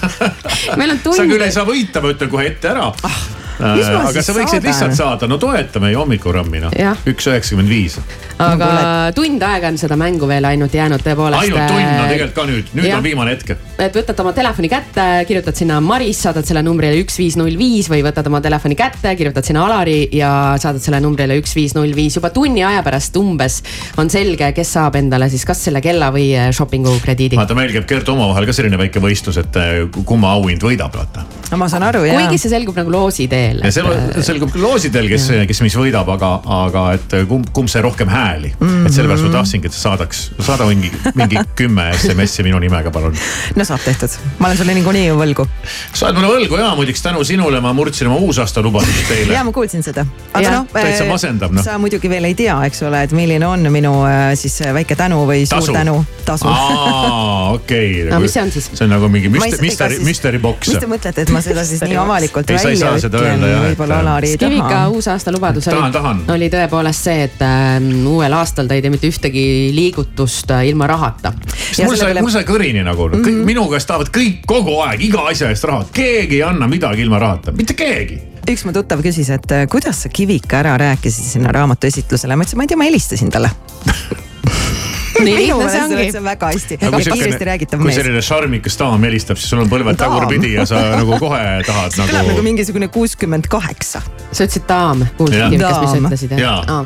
[0.79, 1.17] meil on tund.
[1.17, 3.25] sa küll ei saa võita, ma ütlen kohe ette ära ah
[3.59, 4.67] aga sa võiksid saadan?
[4.67, 6.73] lihtsalt saada, no toeta meie hommikurammi noh,
[7.07, 7.97] üks üheksakümmend viis.
[8.41, 8.69] aga
[9.15, 11.45] tund aega on seda mängu veel ainult jäänud tõepoolest.
[11.45, 12.99] ainult tund, no tegelikult ka nüüd, nüüd jah.
[12.99, 13.55] on viimane hetk.
[13.55, 17.89] et võtad oma telefoni kätte, kirjutad sinna Maris, saadad selle numbrile üks, viis, null, viis
[17.91, 21.95] või võtad oma telefoni kätte, kirjutad sinna Alari ja saadad selle numbrile üks, viis, null,
[21.95, 22.17] viis.
[22.19, 23.61] juba tunni aja pärast umbes
[24.01, 27.39] on selge, kes saab endale siis kas selle kella või eh, shopping'u krediidi.
[27.39, 29.59] vaata, meil käib Kertu omavahel ka selline väike võistlus, et
[30.03, 31.25] kumma auhind võidab, vaata.
[31.51, 32.19] no ma saan aru, jah.
[32.19, 33.44] kuigi see selgub nagu loosi teel.
[33.63, 36.31] Ja see selgub küll loosidel, kes, kes mis võidab, aga,
[36.63, 38.67] aga et kumb, kumb sai rohkem hääli mm.
[38.67, 38.87] -hmm.
[38.87, 43.15] et sellepärast ma tahtsingi, et sa saadaks, saada mingi, mingi kümme SMS-i minu nimega, palun.
[43.55, 45.47] no saab tehtud, ma olen sulle niikuinii ju võlgu.
[45.93, 49.33] sa oled mulle võlgu ja muideks tänu sinule ma murdsin oma uusaasta lubadust teile.
[49.33, 50.05] ja ma kuulsin seda.
[50.33, 50.67] aga noh.
[50.73, 51.63] täitsa masendav noh.
[51.65, 55.23] sa muidugi veel ei tea, eks ole, et milline on minu äh, siis väike tänu
[55.29, 55.73] või suur Tasu.
[55.73, 56.05] tänu.
[56.25, 56.47] tasu.
[56.47, 58.03] aa, okei.
[58.11, 58.69] no mis see on siis?
[58.73, 60.69] see on nagu mingi müster, siis- mystery box.
[60.69, 63.21] mis te mõtlete, et ma seda siis nii avalikult Ei, sa ei välja saa seda
[63.21, 64.89] ütlen, öelda, et- võib-olla Alari ei Kivika taha.
[64.89, 69.45] uusaasta lubadus oli, oli tõepoolest see, et ähm, uuel aastal ta ei tee mitte ühtegi
[69.75, 71.33] liigutust äh, ilma rahata.
[71.85, 73.43] mul sai, mul sai kõrini nagu mm, -hmm.
[73.45, 77.19] minu käest tahavad kõik kogu aeg iga asja eest raha, keegi ei anna midagi ilma
[77.19, 81.51] rahata, mitte keegi üks mu tuttav küsis, et äh, kuidas sa Kivika ära rääkisid sinna
[81.51, 83.49] raamatu esitlusele, ma ütlesin, ma ei tea, ma helistasin talle
[85.23, 85.95] nii lihtne see ongi.
[85.95, 87.95] oled sa väga hästi, Aga kui kiiresti selline- räägitav kui mees.
[88.01, 92.03] selline šarmikas daam helistab, siis sul on põlved tagurpidi ja sa nagu kohe tahad see
[92.03, 94.01] kõlab nagu nagu mingisugune kuuskümmend kaheksa.
[94.31, 95.49] sa ütlesid daam, Jah.
[95.49, 96.63] Kivika, mis sa ütlesid jah?
[96.65, 96.85] daam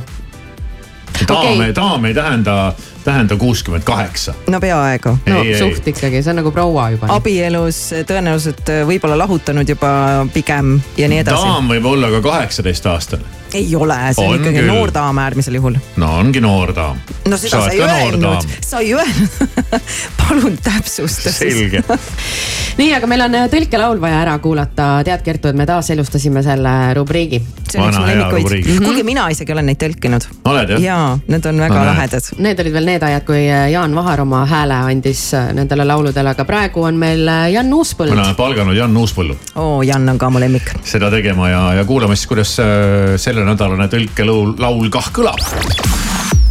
[1.30, 4.34] okei., daam ei tähenda, tähenda kuuskümmend kaheksa.
[4.48, 5.18] no peaaegu.
[5.26, 5.60] no Ei, ei.
[5.60, 7.08] suht ikkagi, see on nagu proua juba.
[7.16, 9.92] abielus tõenäoliselt võib-olla lahutanud juba
[10.34, 11.44] pigem ja nii edasi.
[11.46, 13.24] daam võib olla ka kaheksateist aastane.
[13.54, 14.70] Ei ole, see on, On ikkagi küll.
[14.72, 15.78] noor daam äärmisel juhul.
[15.98, 17.00] no ongi noor daam.
[17.28, 19.80] no seda sa ei öelnud, sa ei öelnud
[20.22, 21.56] palun täpsusta siis.
[21.58, 21.84] selge
[22.80, 24.90] nii, aga meil on äh, tõlkelaul vaja ära kuulata.
[25.08, 27.42] tead, Kertu, et me taaselustasime selle rubriigi.
[27.74, 28.84] -hmm.
[28.84, 30.28] kuulge, mina isegi olen neid tõlkinud.
[30.46, 30.82] oled jah?
[30.82, 32.30] jaa, need on väga No lahedad.
[32.38, 36.30] Need olid veel need ajad, kui äh, Jaan Vahar oma hääle andis äh, nendele lauludele,
[36.30, 38.14] aga praegu on meil Jan Uuspõld.
[38.14, 40.72] me oleme palganud Jan Uuspõllu oo, Jan on ka mu lemmik.
[40.84, 45.40] seda tegema ja, ja kuulame siis, kuidas äh, sellenädalane tõlkelaul, laul kah kõlab.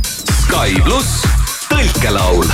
[0.09, 1.27] Sky pluss
[1.69, 2.49] tõlkelaul.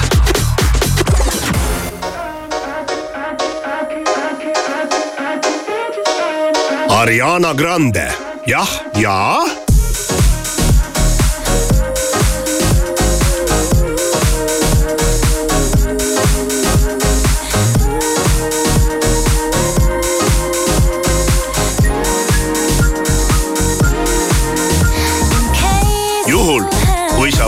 [6.95, 8.09] Ariana Grande,
[8.51, 9.19] jah ja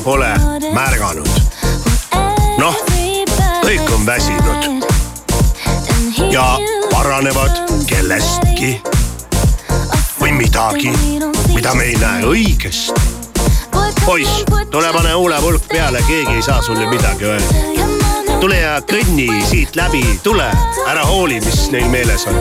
[0.02, 0.28] pole
[0.72, 1.28] märganud.
[2.58, 2.76] noh,
[3.60, 4.86] kõik on väsinud
[6.32, 6.44] ja
[6.92, 8.80] paranevad kellestki
[10.20, 10.94] või midagi,
[11.52, 13.04] mida me ei näe õigesti.
[14.06, 18.40] poiss, tule pane huulepulk peale, keegi ei saa sulle midagi öelda.
[18.40, 20.48] tule ja kõnni siit läbi, tule,
[20.86, 22.40] ära hooli, mis neil meeles on.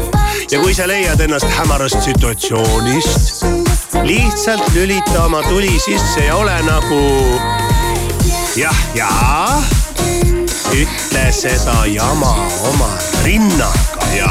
[0.51, 3.64] ja kui sa leiad ennast hämarast situatsioonist,
[4.05, 7.01] lihtsalt lülita oma tuli sisse ja ole nagu
[8.55, 9.09] jah, ja
[10.73, 12.35] ütle seda jama
[12.69, 12.89] oma
[13.23, 14.29] rinnaga ja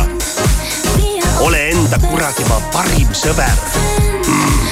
[1.41, 3.59] ole enda kuradi ma parim sõber
[4.23, 4.63] mm..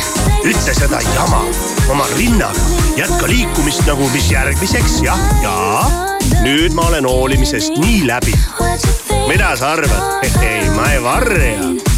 [0.47, 1.43] ütle seda jama
[1.91, 5.57] oma rinnaga, jätka liikumist nagu mis järgmiseks jah, ja
[6.47, 8.39] nüüd ma olen hoolimisest nii läbi.
[9.29, 10.29] mida sa arvad?
[10.43, 11.92] ei, ma ei varja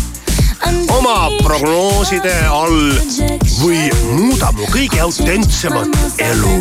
[0.95, 2.93] oma prognooside all
[3.61, 6.55] või muuda mu kõige autentsemat elu.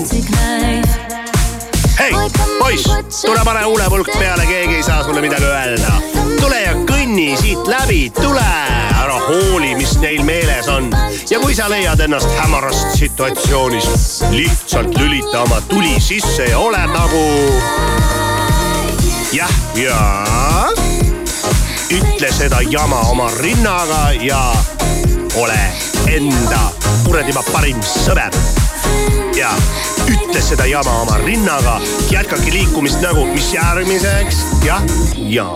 [1.99, 2.13] hei,
[2.59, 2.89] poiss,
[3.21, 5.95] tule pane huulepulk peale, keegi ei saa sulle midagi öelda.
[6.41, 8.49] tule ja kõnni siit läbi, tule,
[9.03, 10.91] ära hooli, mis neil meeles on.
[11.29, 17.25] ja kui sa leiad ennast hämarast situatsioonist, lihtsalt lülita oma tuli sisse ja ole nagu
[19.33, 19.99] jah, ja
[21.91, 24.39] ütle seda jama oma rinnaga ja
[25.35, 25.59] ole
[26.07, 26.61] enda
[27.03, 28.33] kuradi ma parim sõber.
[29.35, 29.51] ja
[30.07, 31.79] ütle seda jama oma rinnaga,
[32.11, 34.83] jätkake liikumist nagu, mis järgmiseks, jah,
[35.17, 35.47] ja.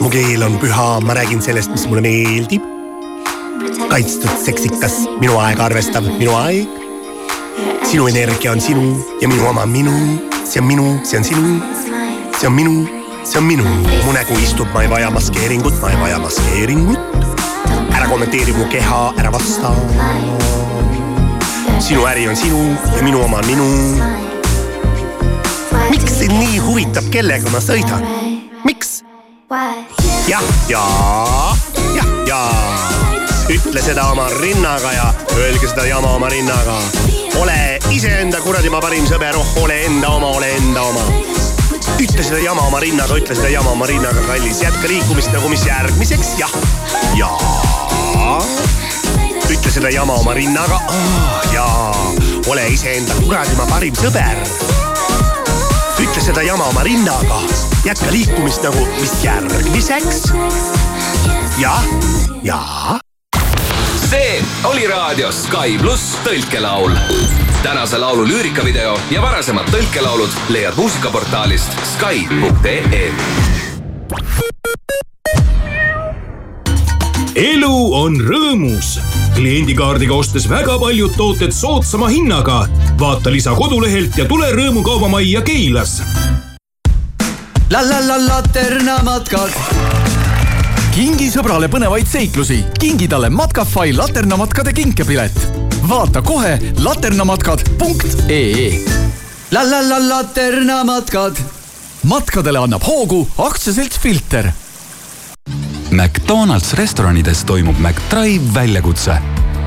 [0.00, 2.64] mu keel on püha, ma räägin sellest, mis mulle meeldib.
[3.90, 6.80] kaitstud, seksikas, minu aega arvestav, minu aeg.
[7.90, 9.94] sinu energia on sinu ja minu oma minu,
[10.44, 11.60] see on minu, see on sinu,
[12.40, 13.64] see on minu see on minu,
[14.04, 16.98] mu nägu istub, ma ei vaja maskeeringut, ma ei vaja maskeeringut.
[17.94, 19.74] ära kommenteeri mu keha, ära vasta.
[21.78, 23.66] sinu äri on sinu ja minu oma on minu.
[25.90, 28.02] miks sind nii huvitab, kellega ma sõidan?
[28.64, 29.04] miks?
[30.28, 30.82] jah, ja,
[31.94, 32.42] jah, ja
[33.52, 36.80] ütle seda oma rinnaga ja öelge seda jama oma rinnaga.
[37.38, 41.51] ole iseenda kuradi ma parim sõber, oh ole enda oma, ole enda oma
[42.00, 45.64] ütle seda jama oma rinnaga, ütle seda jama oma rinnaga, kallis, jätka liikumist nagu mis
[45.66, 46.54] järgmiseks, jah,
[47.18, 47.30] ja.
[49.52, 51.66] ütle seda jama oma rinnaga oh, ja
[52.48, 54.40] ole iseenda kuradi ma parim sõber.
[56.02, 57.42] ütle seda jama oma rinnaga,
[57.86, 60.26] jätka liikumist nagu mis järgmiseks,
[61.60, 61.88] jah,
[62.42, 62.60] ja
[64.12, 67.41] see oli raadios Sky pluss tõlkelaul.
[67.62, 73.12] Tänase laulu lüürikavideo ja varasemad tõlkelaulud leiad muusikaportaalist Sky.ee.
[77.34, 78.98] elu on rõõmus.
[79.34, 82.66] kliendikaardiga ostes väga paljud tooted soodsama hinnaga.
[82.98, 86.02] vaata lisa kodulehelt ja tule rõõmukaubamajja Keilas.
[87.70, 89.50] la la la Laterna matkad
[90.92, 95.71] kingi sõbrale põnevaid seiklusi, kingi talle Matkafai laternamatkade kinkepilet.
[95.88, 98.84] Vaata kohe laternamatkad.ee.
[99.50, 101.36] la la la Laterna matkad.
[102.02, 104.50] matkadele annab hoogu aktsiaselts Filter
[105.90, 109.16] McDonalds restoranides toimub McDrive väljakutse.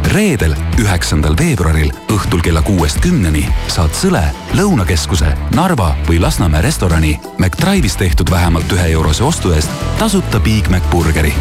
[0.05, 4.21] reedel, üheksandal veebruaril õhtul kella kuuest kümneni saad Sõle,
[4.53, 10.85] Lõunakeskuse, Narva või Lasnamäe restorani McDrive'is tehtud vähemalt ühe eurose ostu eest tasuta Big Mac
[10.91, 11.33] burgeri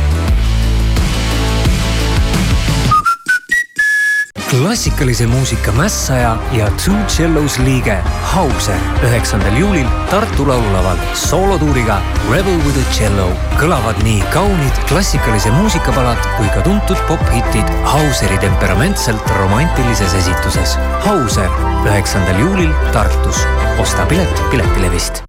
[4.58, 11.98] klassikalise muusika mässaja ja Two Cellos liige Hauser üheksandal juulil Tartu Laululaval soolotuuriga
[12.30, 13.26] Rebel with a cello
[13.58, 20.78] kõlavad nii kaunid klassikalise muusikapalad kui ka tuntud pophitid Hauseri temperamentselt romantilises esituses.
[21.06, 21.50] Hauser
[21.84, 23.46] üheksandal juulil Tartus.
[23.82, 25.24] osta pilet Piletilevist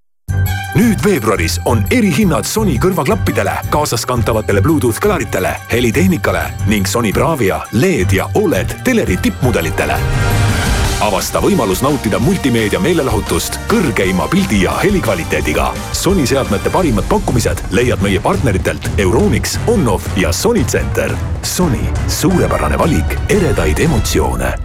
[0.75, 8.27] nüüd veebruaris on erihinnad Sony kõrvaklappidele, kaasaskantavatele Bluetooth kõlaritele, helitehnikale ning Sony Bravia, LED ja
[8.35, 9.97] Oled teleri tippmudelitele.
[11.05, 15.73] avasta võimalus nautida multimeedia meelelahutust kõrgeima pildi ja helikvaliteediga.
[15.91, 21.11] Sony seadmete parimad pakkumised leiad meie partneritelt Euronix, Onnof ja Sony Center.
[21.43, 24.55] Sony, suurepärane valik eredaid emotsioone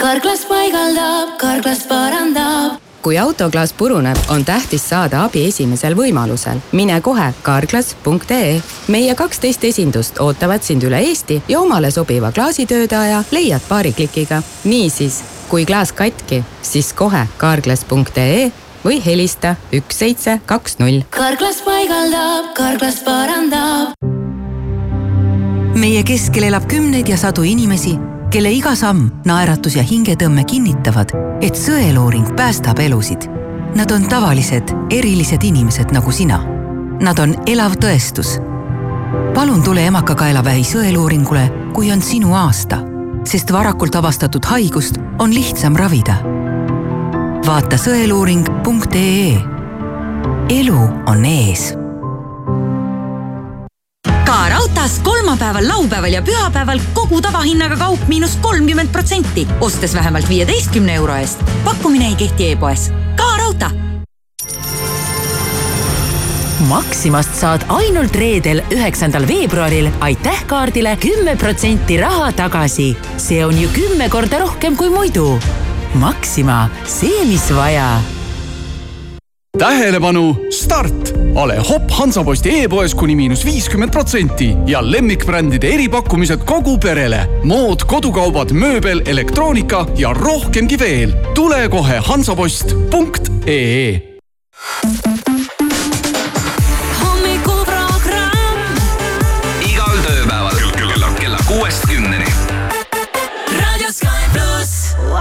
[0.00, 6.60] karklas paigaldab, karklas parandab kui autoklaas puruneb, on tähtis saada abi esimesel võimalusel.
[6.72, 8.62] mine kohe karklas.ee.
[8.88, 14.42] meie kaksteist esindust ootavad sind üle Eesti ja omale sobiva klaasitöötaja leiad paari klikiga.
[14.64, 18.52] niisiis, kui klaas katki, siis kohe karklas.ee
[18.84, 21.02] või helista üks seitse kaks null.
[21.10, 23.92] karklas paigaldab, karklas parandab.
[25.74, 27.98] meie keskel elab kümneid ja sadu inimesi,
[28.30, 31.10] kelle iga samm, naeratus ja hingetõmme kinnitavad,
[31.42, 33.26] et sõeluuring päästab elusid.
[33.74, 36.40] Nad on tavalised, erilised inimesed nagu sina.
[37.02, 38.38] Nad on elav tõestus.
[39.34, 42.78] palun tule emakakaelavähi sõeluuringule, kui on sinu aasta,
[43.24, 46.14] sest varakult avastatud haigust on lihtsam ravida.
[47.46, 49.42] vaata sõeluuring.ee.
[50.48, 51.79] elu on ees
[54.80, 61.14] raudtees kolmapäeval, laupäeval ja pühapäeval kogu tavahinnaga kaup miinus kolmkümmend protsenti, ostes vähemalt viieteistkümne euro
[61.14, 61.42] eest.
[61.64, 62.92] pakkumine ei kehti e-poes.
[63.16, 63.68] ka raudtee.
[66.68, 72.96] Maximast saad ainult reedel, üheksandal veebruaril aitäh kaardile kümme protsenti raha tagasi.
[73.16, 75.38] see on ju kümme korda rohkem kui muidu.
[75.94, 78.00] Maxima, see, mis vaja
[79.58, 81.14] tähelepanu, start!
[81.34, 87.26] ole hopp Hansaposti e-poes kuni miinus viiskümmend protsenti ja lemmikbrändide eripakkumised kogu perele.
[87.44, 91.14] mood, kodukaubad, mööbel, elektroonika ja rohkemgi veel.
[91.34, 94.00] tule kohe hansapost.ee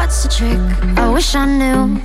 [0.10, 0.97] What's the trick?
[0.97, 2.01] I wish I knew.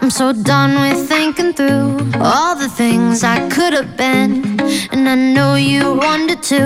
[0.00, 4.60] I'm so done with thinking through all the things I could have been.
[4.92, 6.62] And I know you wanted to.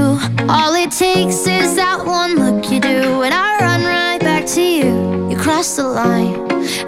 [0.51, 4.61] All it takes is that one look you do, and I run right back to
[4.61, 5.31] you.
[5.31, 6.37] You cross the line,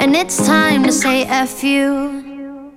[0.02, 2.74] and it's time to say F you.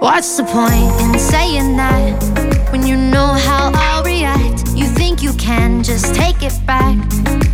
[0.00, 3.70] What's the point in saying that when you know how?
[3.70, 3.85] You
[5.16, 6.96] think you can just take it back,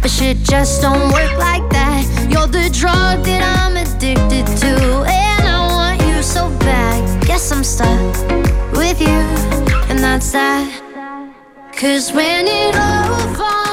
[0.00, 2.04] but shit just don't work like that.
[2.30, 4.74] You're the drug that I'm addicted to,
[5.06, 7.24] and I want you so bad.
[7.26, 8.14] Guess I'm stuck
[8.72, 9.22] with you,
[9.90, 10.66] and that's that.
[11.72, 13.71] Cause when it all falls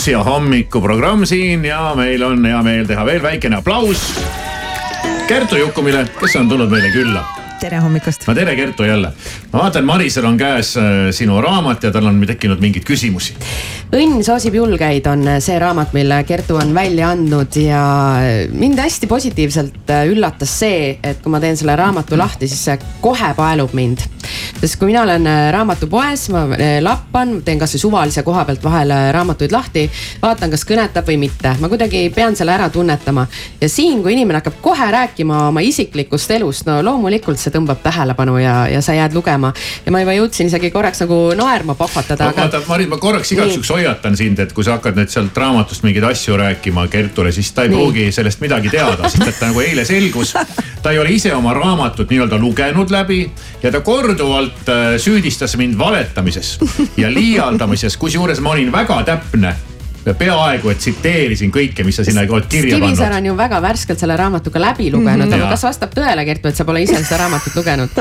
[0.00, 4.00] Sky plussi hommikuprogramm siin ja meil on hea meel teha veel väikene aplaus
[5.28, 7.20] Kertu Jukumile, kes on tulnud meile külla.
[7.60, 8.24] tere hommikust.
[8.26, 9.12] no tere, Kertu jälle.
[9.52, 13.36] ma vaatan, Marisel on käes äh, sinu raamat ja tal on tekkinud mingeid küsimusi.
[13.92, 17.84] õnn soosib julgeid on see raamat, mille Kertu on välja andnud ja
[18.52, 23.34] mind hästi positiivselt üllatas see, et kui ma teen selle raamatu lahti, siis see kohe
[23.36, 24.08] paelub mind.
[24.60, 28.92] Sest kui mina olen äh, raamatupoes, ma äh, lappan, teen kasvõi suvalise koha pealt vahel
[29.14, 29.86] raamatuid lahti,
[30.20, 33.26] vaatan, kas kõnetab või mitte, ma kuidagi pean selle ära tunnetama.
[33.60, 38.36] ja siin, kui inimene hakkab kohe rääkima oma isiklikust elust, no loomulikult see tõmbab tähelepanu
[38.42, 39.52] ja, ja sa jääd lugema.
[39.86, 42.28] ja ma juba jõudsin isegi korraks nagu naerma pahvatada.
[42.28, 42.48] aga...
[42.48, 45.86] vaata, Maris, ma korraks igaks juhuks hoiatan sind, et kui sa hakkad nüüd sealt raamatust
[45.86, 49.64] mingeid asju rääkima Kertule, siis ta ei pruugi sellest midagi teada, sest et ta nagu
[49.64, 50.34] eile selgus.
[50.82, 53.22] ta ei ole ise oma raamatut nii-öelda lugenud läbi
[53.62, 56.58] ja ta korduvalt äh, süüdistas mind valetamises
[56.96, 59.54] ja liialdamises, kusjuures ma olin väga täpne.
[60.18, 63.16] peaaegu, et tsiteerisin kõike, mis sa sinna oled kirja Kivisäär pannud.
[63.18, 65.42] on ju väga värskelt selle raamatuga läbi lugenud mm, -hmm.
[65.42, 67.90] Aga kas vastab tõele, Kertu, et sa pole ise seda raamatut lugenud?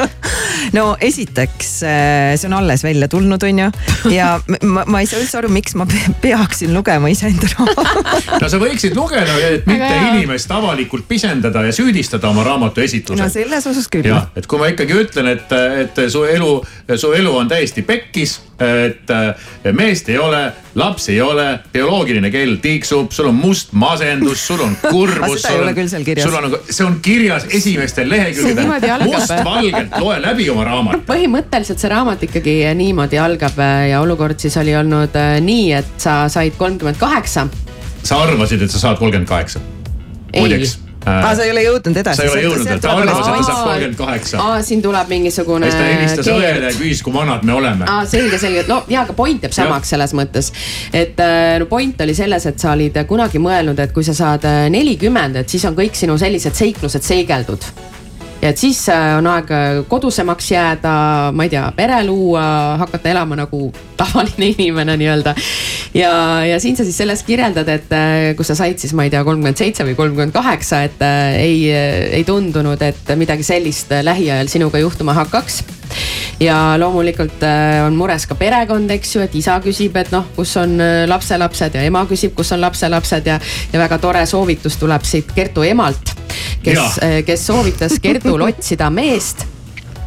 [0.73, 3.69] no esiteks, äh, see on alles välja tulnud, on ju.
[4.15, 4.31] ja
[4.63, 8.33] ma, ma ei saa üldse aru, miks ma pe- peaksin lugema iseenda raamatut.
[8.41, 13.23] no sa võiksid lugeda, et mitte inimest avalikult pisendada ja süüdistada oma raamatu esitlusel.
[13.25, 14.07] no selles osas küll.
[14.09, 15.51] jah, et kui ma ikkagi ütlen, et,
[15.85, 16.53] et su elu,
[16.95, 20.41] su elu on täiesti pekkis, et äh, meest ei ole,
[20.75, 25.39] lapsi ei ole, bioloogiline kell tiksub, sul on must masendus, sul on kurbus.
[25.39, 26.27] Aga seda ei ole küll seal kirjas.
[26.27, 31.07] sul on, see on kirjas esimestel lehekülgedel mustvalgelt loe läbi oma raamat.
[31.07, 35.95] põhimõtteliselt see raamat ikkagi niimoodi algab äh, ja olukord siis oli olnud äh, nii, et
[35.97, 37.47] sa said kolmkümmend kaheksa.
[38.03, 39.63] sa arvasid, et sa saad kolmkümmend kaheksa.
[40.35, 40.79] muideks.
[41.05, 42.21] aa, sa ei ole jõudnud edasi.
[42.21, 44.41] sa ei ole jõudnud, ta arvas, et ta saab kolmkümmend kaheksa.
[44.43, 47.87] aa, siin tuleb mingisugune siis ta helistas õele ja küsis, kui vanad me oleme.
[47.89, 50.51] aa, selge, selge, no ja, aga point jääb samaks selles mõttes.
[50.93, 54.47] et äh, no point oli selles, et sa olid kunagi mõelnud, et kui sa saad
[54.49, 57.71] äh, nelikümmend, et siis on kõik sinu sellised seiklused seigeldud
[58.41, 60.93] ja et siis äh, on aeg äh, kodusemaks jääda,
[61.35, 62.43] ma ei tea, pere luua,
[62.79, 63.69] hakata elama nagu
[63.99, 65.33] tavaline inimene nii-öelda.
[65.93, 66.11] ja,
[66.45, 69.23] ja siin sa siis selles kirjeldad, et äh, kus sa said siis, ma ei tea,
[69.27, 71.03] kolmkümmend seitse või kolmkümmend kaheksa, et
[71.39, 75.63] ei, ei tundunud, et midagi sellist äh, lähiajal sinuga juhtuma hakkaks
[76.39, 77.41] ja loomulikult
[77.83, 80.77] on mures ka perekond, eks ju, et isa küsib, et noh, kus on
[81.09, 83.39] lapselapsed ja ema küsib, kus on lapselapsed ja,
[83.73, 86.13] ja väga tore soovitus tuleb siit Kertu emalt,
[86.63, 87.97] kes kes soovitas
[88.29, 89.39] Kertul otsida meest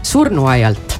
[0.06, 0.92] surnuaialt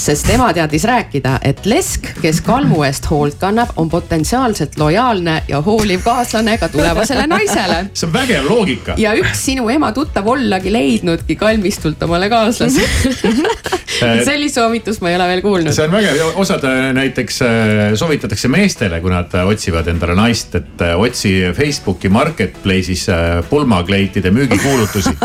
[0.00, 5.60] sest tema teadis rääkida, et lesk, kes kalmu eest hoolt kannab, on potentsiaalselt lojaalne ja
[5.66, 8.94] hooliv kaaslane ka tulevasele naisele see on vägev loogika.
[9.02, 12.86] ja üks sinu ema tuttav ollagi leidnudki kalmistult omale kaaslase.
[14.30, 15.74] sellist soovitust ma ei ole veel kuulnud.
[15.74, 20.54] see on vägev osad äh, näiteks äh, soovitatakse meestele, kui nad äh, otsivad endale naist,
[20.54, 23.08] et otsi Facebooki marketplace'is
[23.50, 25.18] pulmakleitide müügikuulutusi.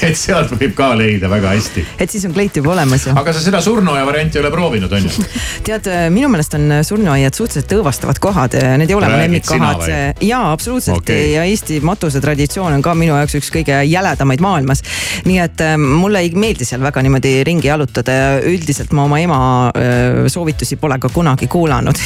[0.08, 1.84] et sealt võib ka leida väga hästi.
[1.98, 3.14] et siis on kleit juba olemas ju.
[3.16, 5.26] aga sa seda surnuaia varianti ei ole proovinud, on ju?
[5.66, 9.86] tead, minu meelest on surnuaiad suhteliselt õõvastavad kohad, need ei ole mu lemmikkohad.
[10.24, 11.30] jaa, absoluutselt okay.
[11.34, 14.82] ja Eesti matusatraditsioon on ka minu jaoks üks kõige jäledamaid maailmas.
[15.26, 19.20] nii et äh, mulle ei meeldi seal väga niimoodi ringi jalutada ja üldiselt ma oma
[19.20, 22.00] ema äh, soovitusi pole ka kunagi kuulanud.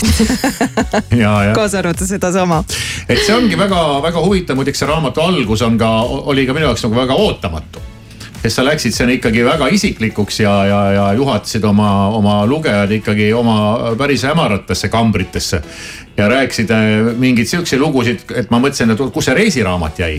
[1.59, 2.63] kaasa arvatud sedasama.
[3.09, 5.91] et see ongi väga-väga huvitav, muideks see raamatu algus on ka,
[6.35, 7.84] oli ka minu jaoks nagu väga ootamatu.
[8.45, 13.33] Sest sa läksid sinna ikkagi väga isiklikuks ja, ja, ja juhatasid oma, oma lugejad ikkagi
[13.33, 13.57] oma
[13.99, 15.63] päris hämaratesse kambritesse.
[16.17, 20.19] ja rääkisid äh, mingeid siukseid lugusid, et ma mõtlesin, et kus see reisiraamat jäi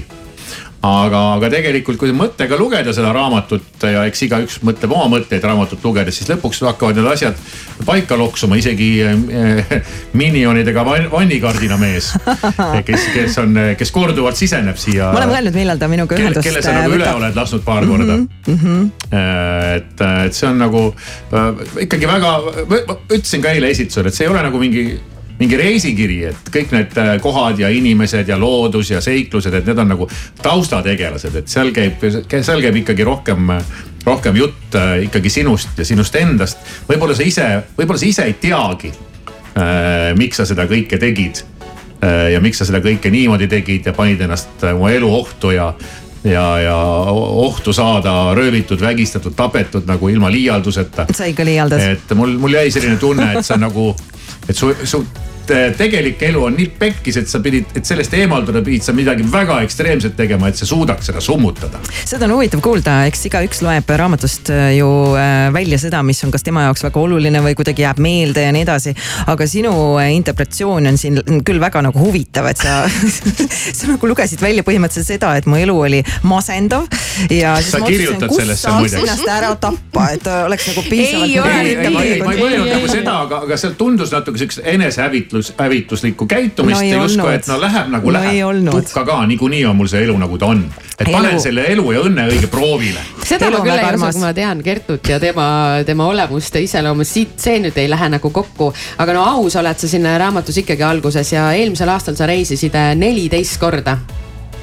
[0.85, 5.83] aga, aga tegelikult, kui mõttega lugeda seda raamatut ja eks igaüks mõtleb oma mõtteid raamatut
[5.85, 7.39] lugedes, siis lõpuks hakkavad need asjad
[7.85, 9.73] paika loksuma, isegi äh,
[10.21, 12.11] minionidega van- vannikardina mees,
[12.87, 15.09] kes, kes on, kes korduvalt siseneb siia.
[15.13, 17.21] ma olen mõelnud, millal ta minuga ühendust kelle sa nagu üle võtab.
[17.21, 18.19] oled lasknud paar korda.
[18.19, 18.61] mm.
[18.61, 18.85] -hmm.
[19.75, 20.85] et, et see on nagu
[21.33, 22.37] äh, ikkagi väga,
[23.09, 24.87] ütlesin ka eile esitusel, et see ei ole nagu mingi
[25.39, 29.81] mingi reisikiri, et kõik need äh, kohad ja inimesed ja loodus ja seiklused, et need
[29.81, 30.07] on nagu
[30.41, 32.05] taustategelased, et seal käib,
[32.35, 33.51] seal käib ikkagi rohkem,
[34.05, 36.63] rohkem jutt äh, ikkagi sinust ja sinust endast.
[36.87, 38.93] võib-olla sa ise, võib-olla sa ise ei teagi,
[40.19, 41.45] miks sa seda kõike tegid.
[42.31, 45.69] ja miks sa seda kõike niimoodi tegid ja panid ennast äh, oma elu ohtu ja
[46.25, 46.77] ja, ja
[47.15, 51.05] ohtu saada röövitud, vägistatud, tapetud nagu ilma liialduseta.
[51.13, 51.81] sa ikka liialdas.
[51.81, 53.95] et mul, mul jäi selline tunne, et sa nagu,
[54.47, 55.03] et su,
[55.45, 58.93] su te- tegelik elu on nii pekkis, et sa pidid, et sellest eemalduda pidid sa
[58.95, 61.79] midagi väga ekstreemset tegema, et sa suudaks seda summutada.
[62.05, 64.87] seda on huvitav kuulda, eks igaüks loeb raamatust äh, ju
[65.19, 68.51] äh, välja seda, mis on kas tema jaoks väga oluline või kuidagi jääb meelde ja
[68.55, 68.95] nii edasi.
[69.27, 72.81] aga sinu interpretatsioon on siin küll väga nagu huvitav, et sa,
[73.77, 76.87] sa nagu lugesid välja põhimõtteliselt seda, et mu elu oli masendav.
[77.29, 79.01] ja siis Sa kirjutad kus sellesse saaks muideks.
[79.03, 81.29] ennast ära tappa, et oleks nagu piisavalt.
[81.29, 85.34] Ei ei, ei, ma ei mõelnud nagu seda, aga, aga sealt tundus natuke siukest enesehävitlust
[85.35, 88.35] hävitlus, hävituslikku käitumist No ei ja justkui, et no läheb nagu No läheb.
[88.71, 90.63] tuhka ka, niikuinii on mul see elu nagu ta on.
[90.99, 92.99] et Elu- panen selle elu ja õnne õige proovile.
[93.23, 95.47] seda Elu ma on küll ei usu, kui ma tean Kertut ja tema,
[95.85, 98.73] tema olemust ja iseloomu, siit see nüüd ei lähe nagu kokku.
[98.97, 102.95] aga no aus oled sa siin raamatus ikkagi alguses ja eelmisel aastal sa reisisid äh,
[102.95, 103.97] neliteist korda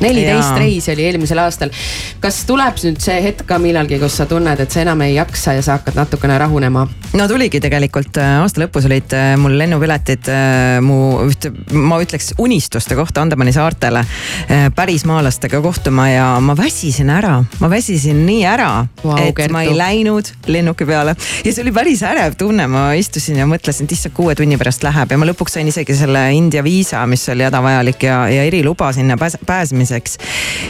[0.03, 1.73] neliteist reisi oli eelmisel aastal.
[2.21, 5.57] kas tuleb nüüd see hetk ka millalgi, kus sa tunned, et sa enam ei jaksa
[5.59, 6.87] ja sa hakkad natukene rahunema?
[7.19, 12.33] no tuligi tegelikult äh, aasta lõpus olid äh, mul lennupiletid äh, mu ühte, ma ütleks
[12.43, 14.03] unistuste kohta Andemani saartele
[14.77, 18.71] pärismaalastega kohtuma ja ma väsisin ära, ma väsisin nii ära
[19.03, 19.53] Vau, et Kertu.
[19.55, 23.87] ma ei läinud lennuki peale ja see oli päris ärev tunne, ma istusin ja mõtlesin,
[23.87, 27.25] et issand, kuue tunni pärast läheb ja ma lõpuks sain isegi selle India viisa, mis
[27.33, 30.19] oli hädavajalik ja, ja eriluba sinna pääs pääsemiseks.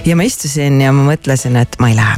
[0.05, 2.17] ja ma istusin ja ma mõtlesin, et ma ei lähe.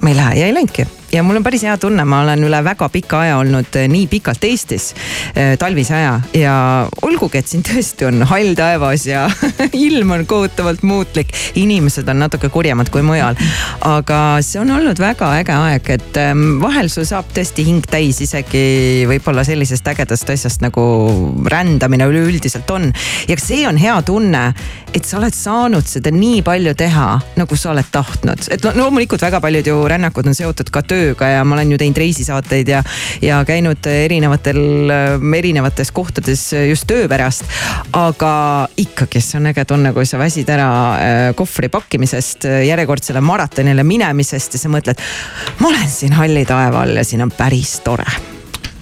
[0.00, 0.40] Ma ei lähe.
[0.40, 3.38] Ja ei läinudki ja mul on päris hea tunne, ma olen üle väga pika aja
[3.40, 4.90] olnud eh, nii pikalt Eestis,
[5.58, 6.54] talvise aja ja
[7.06, 9.24] olgugi, et siin tõesti on hall taevas ja
[9.86, 13.38] ilm on kohutavalt muutlik, inimesed on natuke kurjemad kui mujal.
[13.86, 18.20] aga see on olnud väga äge aeg, et em, vahel sul saab tõesti hing täis
[18.24, 20.82] isegi võib-olla sellisest ägedast asjast nagu
[21.50, 22.90] rändamine üleüldiselt on.
[23.28, 24.44] ja see on hea tunne,
[24.94, 27.08] et sa oled saanud seda nii palju teha,
[27.40, 31.30] nagu sa oled tahtnud, et lo- loomulikult väga paljud ju rännakud on seotud ka tööga
[31.34, 32.82] ja ma olen ju teinud reisisaateid ja,
[33.24, 34.62] ja käinud erinevatel,
[35.40, 37.44] erinevates kohtades just töö pärast.
[37.96, 38.32] aga
[38.80, 44.56] ikkagi see on äge tunne, kui sa väsid ära äh, kohvri pakkimisest, järjekordsele maratonile minemisest
[44.56, 45.00] ja sa mõtled,
[45.60, 48.06] ma olen siin halli taeva all ja siin on päris tore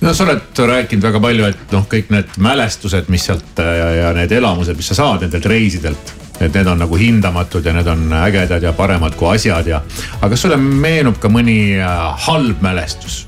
[0.00, 3.90] no sa oled rääkinud väga palju, et noh, kõik need mälestused, mis sealt äh, ja,
[4.02, 6.14] ja need elamused, mis sa saad nendelt reisidelt.
[6.40, 9.82] Et need on nagu hindamatud ja need on ägedad ja paremad kui asjad ja.
[10.20, 11.96] aga kas sulle meenub ka mõni äh,
[12.28, 13.24] halb mälestus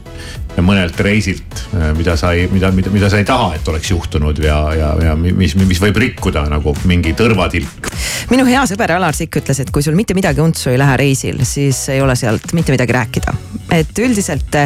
[0.61, 1.61] mõnelt reisilt,
[1.97, 5.15] mida sa ei, mida, mida, mida sa ei taha, et oleks juhtunud ja, ja, ja
[5.17, 7.91] mis, mis võib rikkuda nagu mingi tõrvatilk.
[8.33, 11.41] minu hea sõber Alar Sikk ütles, et kui sul mitte midagi untsu ei lähe reisil,
[11.49, 13.37] siis ei ole sealt mitte midagi rääkida.
[13.75, 14.57] Et üldiselt,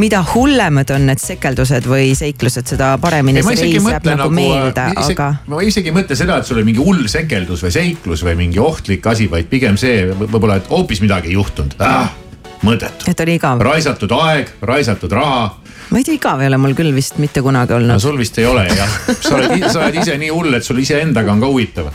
[0.00, 5.30] mida hullemad on need sekeldused või seiklused, seda paremini see reis jääb nagu meelde, aga.
[5.50, 8.62] ma isegi ei mõtle seda, et sul oli mingi hull sekeldus või seiklus või mingi
[8.62, 12.10] ohtlik asi, vaid pigem see võib- võib-olla, et hoopis midagi ei juhtunud ah,.
[12.66, 13.10] mõttetu.
[13.10, 13.62] et oli igav.
[13.62, 15.56] raisatud aeg, raisatud raha.
[15.90, 18.02] Ma ei tea, igav ei ole mul küll vist mitte kunagi no olnud.
[18.02, 21.30] sul vist ei ole jah, sa oled, sa oled ise nii hull, et sul iseendaga
[21.30, 21.90] on ka huvitav.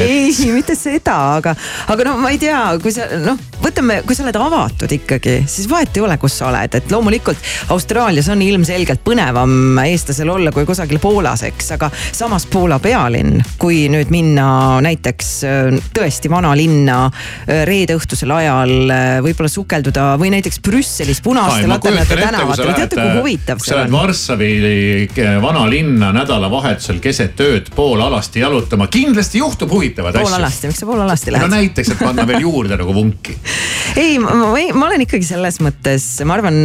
[0.00, 1.54] ei, mitte seda, aga,
[1.92, 5.68] aga no ma ei tea, kui sa noh, võtame, kui sa oled avatud ikkagi, siis
[5.70, 10.68] vahet ei ole, kus sa oled, et loomulikult Austraalias on ilmselgelt põnevam eestlasel olla kui
[10.68, 14.46] kusagil Poolas, eks, aga samas Poola pealinn, kui nüüd minna
[14.84, 21.64] näiteks äh, tõesti vanalinna äh, reede õhtusel ajal äh, võib-olla sukelduda või näiteks Brüsselis punaste
[21.70, 23.29] laternate tänavatel, teate kui huvitav
[23.60, 23.98] kui see sa lähed on?
[24.00, 24.50] Varssavi
[25.42, 30.28] vanalinna nädalavahetusel keset ööd poolalasti jalutama, kindlasti juhtub huvitavaid asju.
[30.28, 31.54] poolalasti, miks sa poolalasti no lähed?
[31.54, 33.36] näiteks, et panna veel juurde nagu vunki.
[34.02, 34.34] ei, ma,
[34.74, 36.60] ma, olen ikkagi selles mõttes, ma arvan,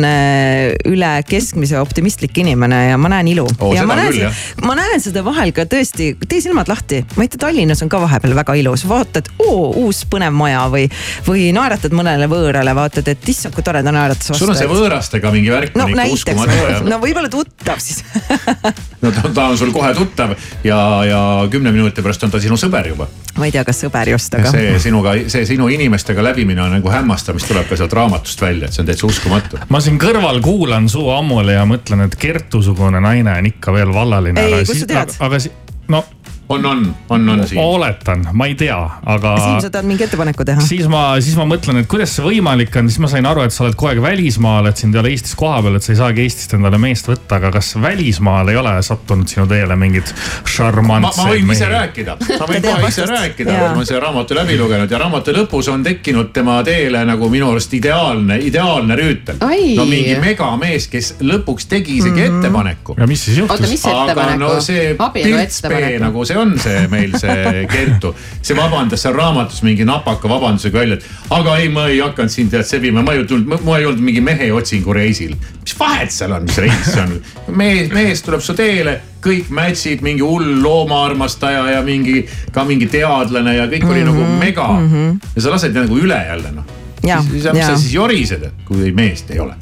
[0.92, 4.34] üle keskmise optimistlik inimene ja ma näen ilu Oo, ja ma näen
[4.66, 8.56] ma näen seda vahel ka tõesti, tee silmad lahti, tea, Tallinnas on ka vahepeal väga
[8.60, 10.88] ilus, vaatad, oo, uus põnev maja või,
[11.28, 14.44] või naeratad mõnele võõrale, vaatad, et issand, kui tore ta naeratas vastu.
[14.44, 16.55] sul on see võõrastega mingi värk no on ikka uskumatu.
[16.90, 18.02] No võib-olla tuttav siis.
[19.04, 20.36] no ta, ta on sul kohe tuttav
[20.66, 23.08] ja, ja kümne minuti pärast on ta sinu sõber juba.
[23.38, 24.52] ma ei tea, kas sõber just, aga.
[24.56, 28.70] see sinuga, see sinu inimestega läbimine on nagu hämmastav, mis tuleb ka sealt raamatust välja,
[28.70, 29.62] et see on täitsa uskumatu.
[29.70, 34.42] ma siin kõrval kuulan su ammuli ja mõtlen, et Kertu-sugune naine on ikka veel vallaline.
[34.42, 35.18] Ei, kust sa tead?
[35.28, 35.54] aga si-
[35.92, 36.04] no
[36.50, 37.62] on, on, on, on siin.
[37.62, 39.34] oletan, ma ei tea, aga.
[39.38, 40.62] Siim, sa tahad mingi ettepaneku teha?
[40.62, 43.56] siis ma, siis ma mõtlen, et kuidas see võimalik on, siis ma sain aru, et
[43.56, 46.26] sa oled kogu aeg välismaal, et sind ei ole Eestis kohapeal, et sa ei saagi
[46.26, 51.24] Eestist endale meest võtta, aga kas välismaal ei ole sattunud sinu teele mingid ma, šarmantseid
[51.24, 51.72] ma võin ise mehi?
[51.74, 55.72] rääkida, ma võin kohe ise rääkida, ma olen selle raamatu läbi lugenud ja raamatu lõpus
[55.74, 59.42] on tekkinud tema teele nagu minu arust ideaalne, ideaalne rüütel.
[59.42, 62.38] No mingi megamees, kes lõpuks tegi isegi mm -hmm.
[62.38, 62.96] ettepaneku.
[63.00, 63.72] ja mis siis oota, juhtus?
[63.72, 64.96] mis aga ettepaneku no see?
[65.00, 66.04] abielu piltspee ettepaneku.
[66.06, 70.96] nagu see on see meil see Kertu, see vabandas seal raamatus mingi napaka vabandusega välja,
[70.96, 74.04] et aga ei, ma ei hakanud sind tead sebima, ma ei tulnud, ma ei olnud
[74.04, 75.36] mingi mehe otsingu reisil.
[75.64, 77.22] mis vahet seal on, mis reis see on?
[77.48, 83.56] mees, mees tuleb su teele, kõik match'id, mingi hull loomaarmastaja ja mingi ka mingi teadlane
[83.56, 84.90] ja kõik oli Mhm, nagu mega mm.
[84.92, 85.20] -hmm.
[85.36, 86.64] ja sa lased nagu üle jälle noh.
[87.06, 89.54] Jaa, siis, mis sa siis jorised, kui meest ei ole?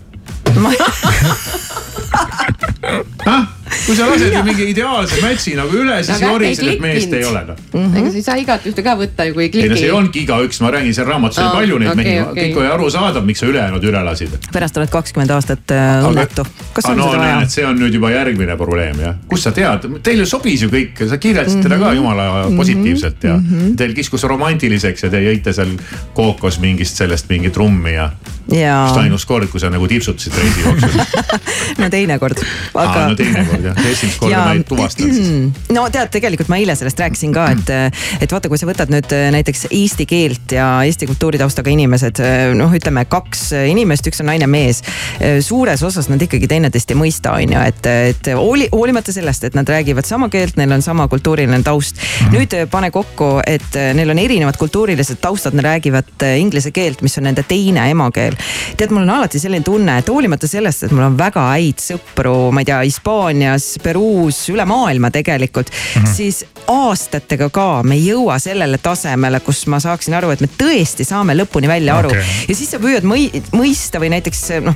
[3.86, 7.14] Kui sa lased ju mingi ideaalse match'i nagu üle, siis Aga ei jorised, et meest
[7.18, 7.58] ei ole noh.
[8.00, 9.92] ega sa ei saa igat ühte ka võtta ju kui ei no see kliki ei.
[9.98, 12.48] olnudki igaüks, ma räägin, seal raamatus oli Aa, palju neid okei, mehi, okei.
[12.54, 14.38] kõik oli arusaadav, miks sa ülejäänud üle lasid.
[14.54, 16.46] pärast oled kakskümmend aastat äh, õnnetu.
[16.74, 19.16] kas on no seda vaja see on nüüd juba järgmine probleem jah.
[19.28, 21.84] kust sa tead, teile sobis ju kõik, sa kirjeldasid teda Mhm.
[21.84, 22.26] ka jumala
[22.58, 23.40] positiivselt ja
[23.78, 25.74] teil kiskus romantiliseks ja te jõite seal
[26.14, 28.10] kookos mingist sellest mingit rummi ja.
[28.48, 30.98] just, ainus kord, kui sa nagu tipsutasid reisi jooksul.
[31.82, 32.42] no teinekord.
[32.76, 33.16] aa, no
[33.64, 35.74] teinekord jah, esimest korda ma ei tuvastanud siis.
[35.76, 37.74] no tead, tegelikult ma eile sellest rääkisin ka, et,
[38.24, 42.22] et vaata, kui sa võtad nüüd äh, näiteks eesti keelt ja eesti kultuuritaustaga inimesed,
[42.58, 44.82] noh, ütleme kaks inimest, üks on naine, mees.
[45.46, 49.58] suures osas nad ikkagi teineteist ei mõista, on ju, et, et hooli, hoolimata sellest, et
[49.58, 52.00] nad räägivad sama keelt, neil on sama kultuuriline taust.
[52.34, 56.72] nüüd äh, pane kokku, et äh, neil on erinevad kultuurilised taustad, nad räägivad äh, inglise
[56.72, 58.38] keelt, mis on nende teine emakeel.
[58.78, 62.36] tead, mul on alati selline tunne, et hoolimata sellest, et mul on väga häid sõpru,
[62.54, 62.82] ma ei tea,
[63.54, 66.14] Hispaanias, Peruus, üle maailma tegelikult mm, -hmm.
[66.14, 71.04] siis aastatega ka me ei jõua sellele tasemele, kus ma saaksin aru, et me tõesti
[71.06, 72.24] saame lõpuni välja aru okay..
[72.48, 74.76] ja siis sa püüad mõi, mõista või näiteks noh,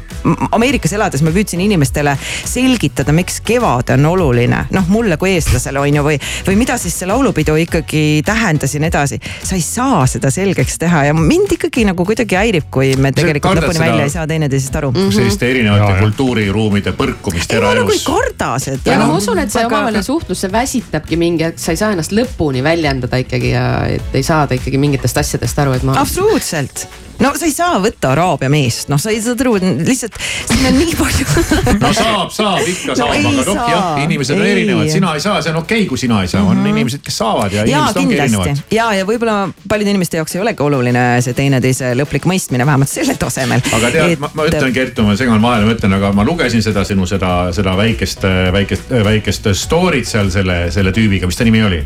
[0.52, 5.96] Ameerikas elades ma püüdsin inimestele selgitada, miks kevad on oluline, noh mulle kui eestlasele on
[5.96, 9.20] ju, või, või mida siis see laulupidu ikkagi tähendas ja nii edasi.
[9.44, 13.62] sa ei saa seda selgeks teha ja mind ikkagi nagu kuidagi häirib, kui me tegelikult
[13.62, 14.94] lõpuni seda- välja ei saa teineteisest aru.
[15.12, 18.67] selliste erinevate kultuuriruumide põrkumist ei, ma nagu ei eraelus.
[18.68, 18.94] Karda seda.
[18.94, 21.96] ja no ma usun, et see omavaheline suhtlus, see väsitabki mingi hetk, sa ei saa
[21.96, 25.98] ennast lõpuni väljendada ikkagi ja et ei saada ikkagi mingitest asjadest aru, et ma.
[26.02, 26.88] absoluutselt,
[27.24, 30.78] no sa ei saa võtta araabia meest, noh, sa ei saa aru, lihtsalt siin on
[30.78, 31.26] nii palju.
[31.84, 34.52] no saab, saab ikka No saab, aga noh jah, inimesed on Ei.
[34.56, 37.20] erinevad, sina ei saa, see on okei okay,, kui sina ei saa, on inimesed, kes
[37.22, 39.38] saavad ja ja inimesed ongi erinevad ja, ja võib-olla
[39.70, 43.64] paljude inimeste jaoks ei olegi oluline see teineteise lõplik mõistmine, vähemalt sellel tasemel.
[43.78, 46.86] aga tead, ma, ma ütlen, Kertu, ma segan vahele, ma ütlen, aga ma lugesin seda
[46.88, 51.82] sinu seda, seda väikest, väikest, väikest story't seal selle, selle tüübiga, mis ta nimi oli?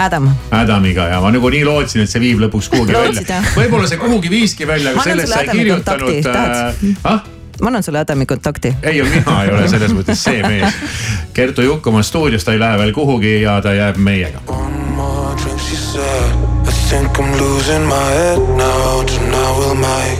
[0.00, 4.00] Adam, Adamiga ja ma nagu nii lootsin, et see viib lõpuks kuhugi välja võib-olla see
[4.00, 6.80] kuhugi viiski välja, aga sellest sa ei kirjutanud äh,.
[7.04, 7.22] ah,
[7.60, 8.74] ma annan sulle Adami kontakti.
[8.82, 10.80] ei, mina ei ole selles mõttes see mees.
[11.36, 14.40] Kertu Jukkomaa stuudios, ta ei lähe veel kuhugi ja ta jääb meiega.
[16.90, 19.04] think I'm losing my head now.
[19.04, 20.18] Tonight we'll make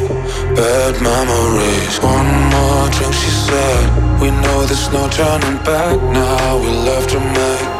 [0.55, 1.99] bad memories.
[1.99, 4.21] One more drink, she said.
[4.23, 6.59] We know there's no turning back now.
[6.63, 7.80] We love to make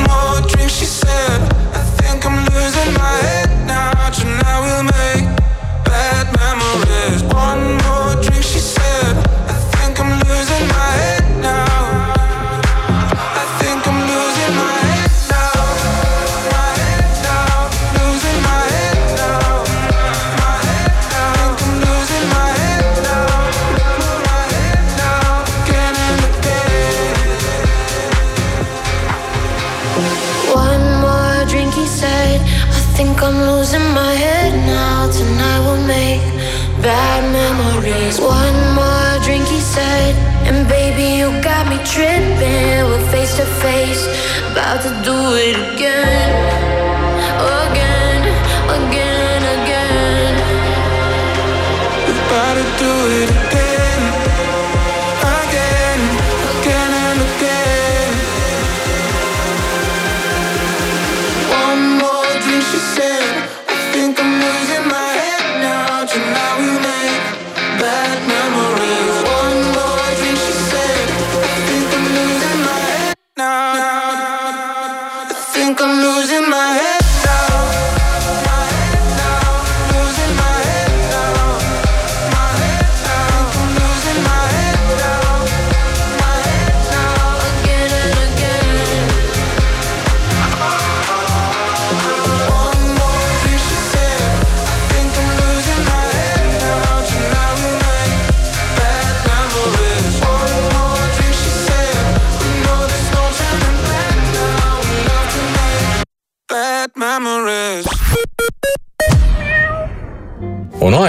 [44.71, 46.31] about to do it again.
[47.67, 48.21] Again,
[48.79, 50.33] again, again.
[52.07, 53.40] About to do it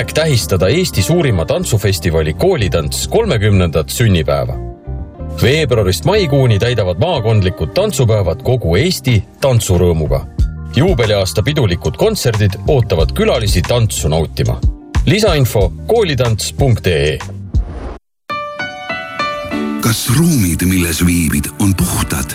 [0.02, 4.54] aeg tähistada Eesti suurima tantsufestivali Koolitants kolmekümnendat sünnipäeva.
[5.42, 10.20] veebruarist maikuuni täidavad maakondlikud tantsupäevad kogu Eesti tantsurõõmuga.
[10.76, 14.58] juubeliaasta pidulikud kontserdid ootavad külalisi tantsu nautima.
[15.06, 17.18] lisainfo koolitants.ee
[19.82, 22.34] kas ruumid, milles viibid, on puhtad?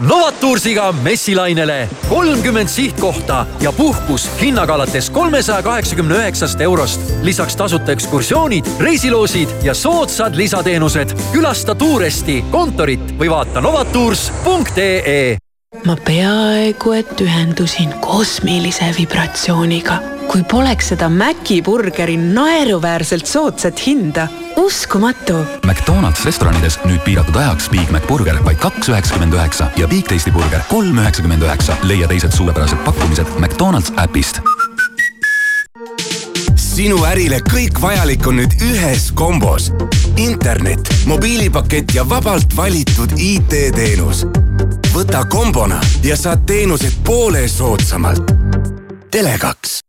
[0.00, 7.00] Novatoursiga messilainele kolmkümmend sihtkohta ja puhkus hinnaga alates kolmesaja kaheksakümne üheksast eurost.
[7.22, 11.10] lisaks tasuta ekskursioonid, reisiloosid ja soodsad lisateenused.
[11.32, 15.38] külasta Tuuresti kontorit või vaata novatours.ee.
[15.86, 24.28] ma peaaegu et ühendusin kosmilise vibratsiooniga, kui poleks seda Maci burgeri naeruväärselt soodsat hinda.
[24.56, 30.08] uskumatu McDonalds restoranides nüüd piiratud ajaks Big Mac burger vaid kaks üheksakümmend üheksa ja Big
[30.08, 31.76] Tasty burger kolm üheksakümmend üheksa.
[31.82, 34.40] leia teised suurepärased pakkumised McDonalds äpist.
[36.56, 39.72] sinu ärile kõik vajalik on nüüd ühes kombos.
[40.16, 44.26] internet, mobiilipakett ja vabalt valitud IT-teenus.
[44.92, 48.30] võta kombona ja saad teenused poole soodsamalt.
[49.16, 49.85] Tele2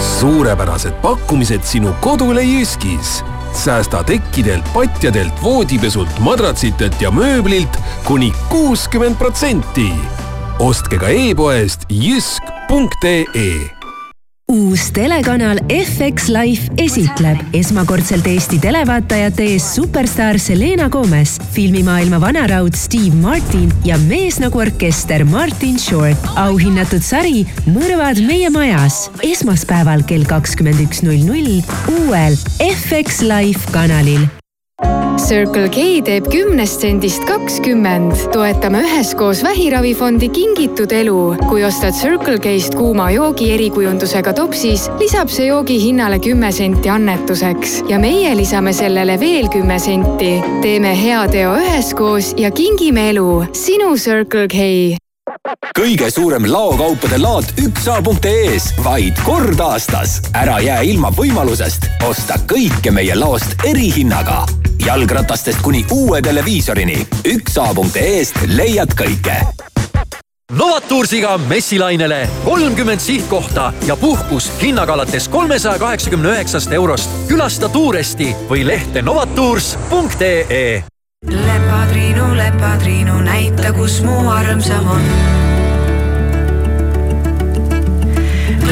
[0.00, 3.24] suurepärased pakkumised sinu kodule Jyskis.
[3.52, 9.92] säästa tekkidelt, patjadelt, voodipesult, madratsitelt ja mööblilt kuni kuuskümmend protsenti.
[10.58, 13.77] ostke ka e-poest jysk.ee
[14.48, 23.12] uus telekanal FX Life esitleb esmakordselt Eesti televaatajate ees superstaar Selena Gomez, filmimaailma vanaraud Steve
[23.20, 26.32] Martin ja mees nagu orkester Martin Short.
[26.40, 31.60] auhinnatud sari Mõrvad meie majas esmaspäeval kell kakskümmend üks null null
[31.98, 32.40] uuel
[32.72, 34.24] FX Life kanalil
[35.28, 38.12] Circle K teeb kümnest sendist kakskümmend.
[38.32, 41.36] toetame üheskoos vähiravifondi Kingitud elu.
[41.48, 47.82] kui ostad Circle K-st kuuma joogi erikujundusega topsis, lisab see joogi hinnale kümme senti annetuseks
[47.88, 50.38] ja meie lisame sellele veel kümme senti.
[50.62, 53.44] teeme hea teo üheskoos ja kingime elu.
[53.52, 54.98] sinu Circle K
[55.78, 60.20] kõige suurem laokaupade laat üksa.ee-s vaid kord aastas.
[60.34, 64.46] ära jää ilma võimalusest osta kõike meie laost erihinnaga.
[64.86, 67.06] jalgratastest kuni uue televiisorini.
[67.24, 69.38] üksa.ee-st leiad kõike
[70.52, 77.10] Novatoursiga messilainele kolmkümmend sihtkohta ja puhkus hinnaga alates kolmesaja kaheksakümne üheksast eurost.
[77.28, 80.97] külasta Tuuresti või lehte novatours.ee.
[81.26, 85.02] lepatriinu, lepatriinu, näita, kus mu armsam on.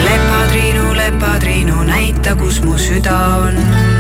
[0.05, 3.96] lepatriinu, lepatriinu, näita, kus mu süda on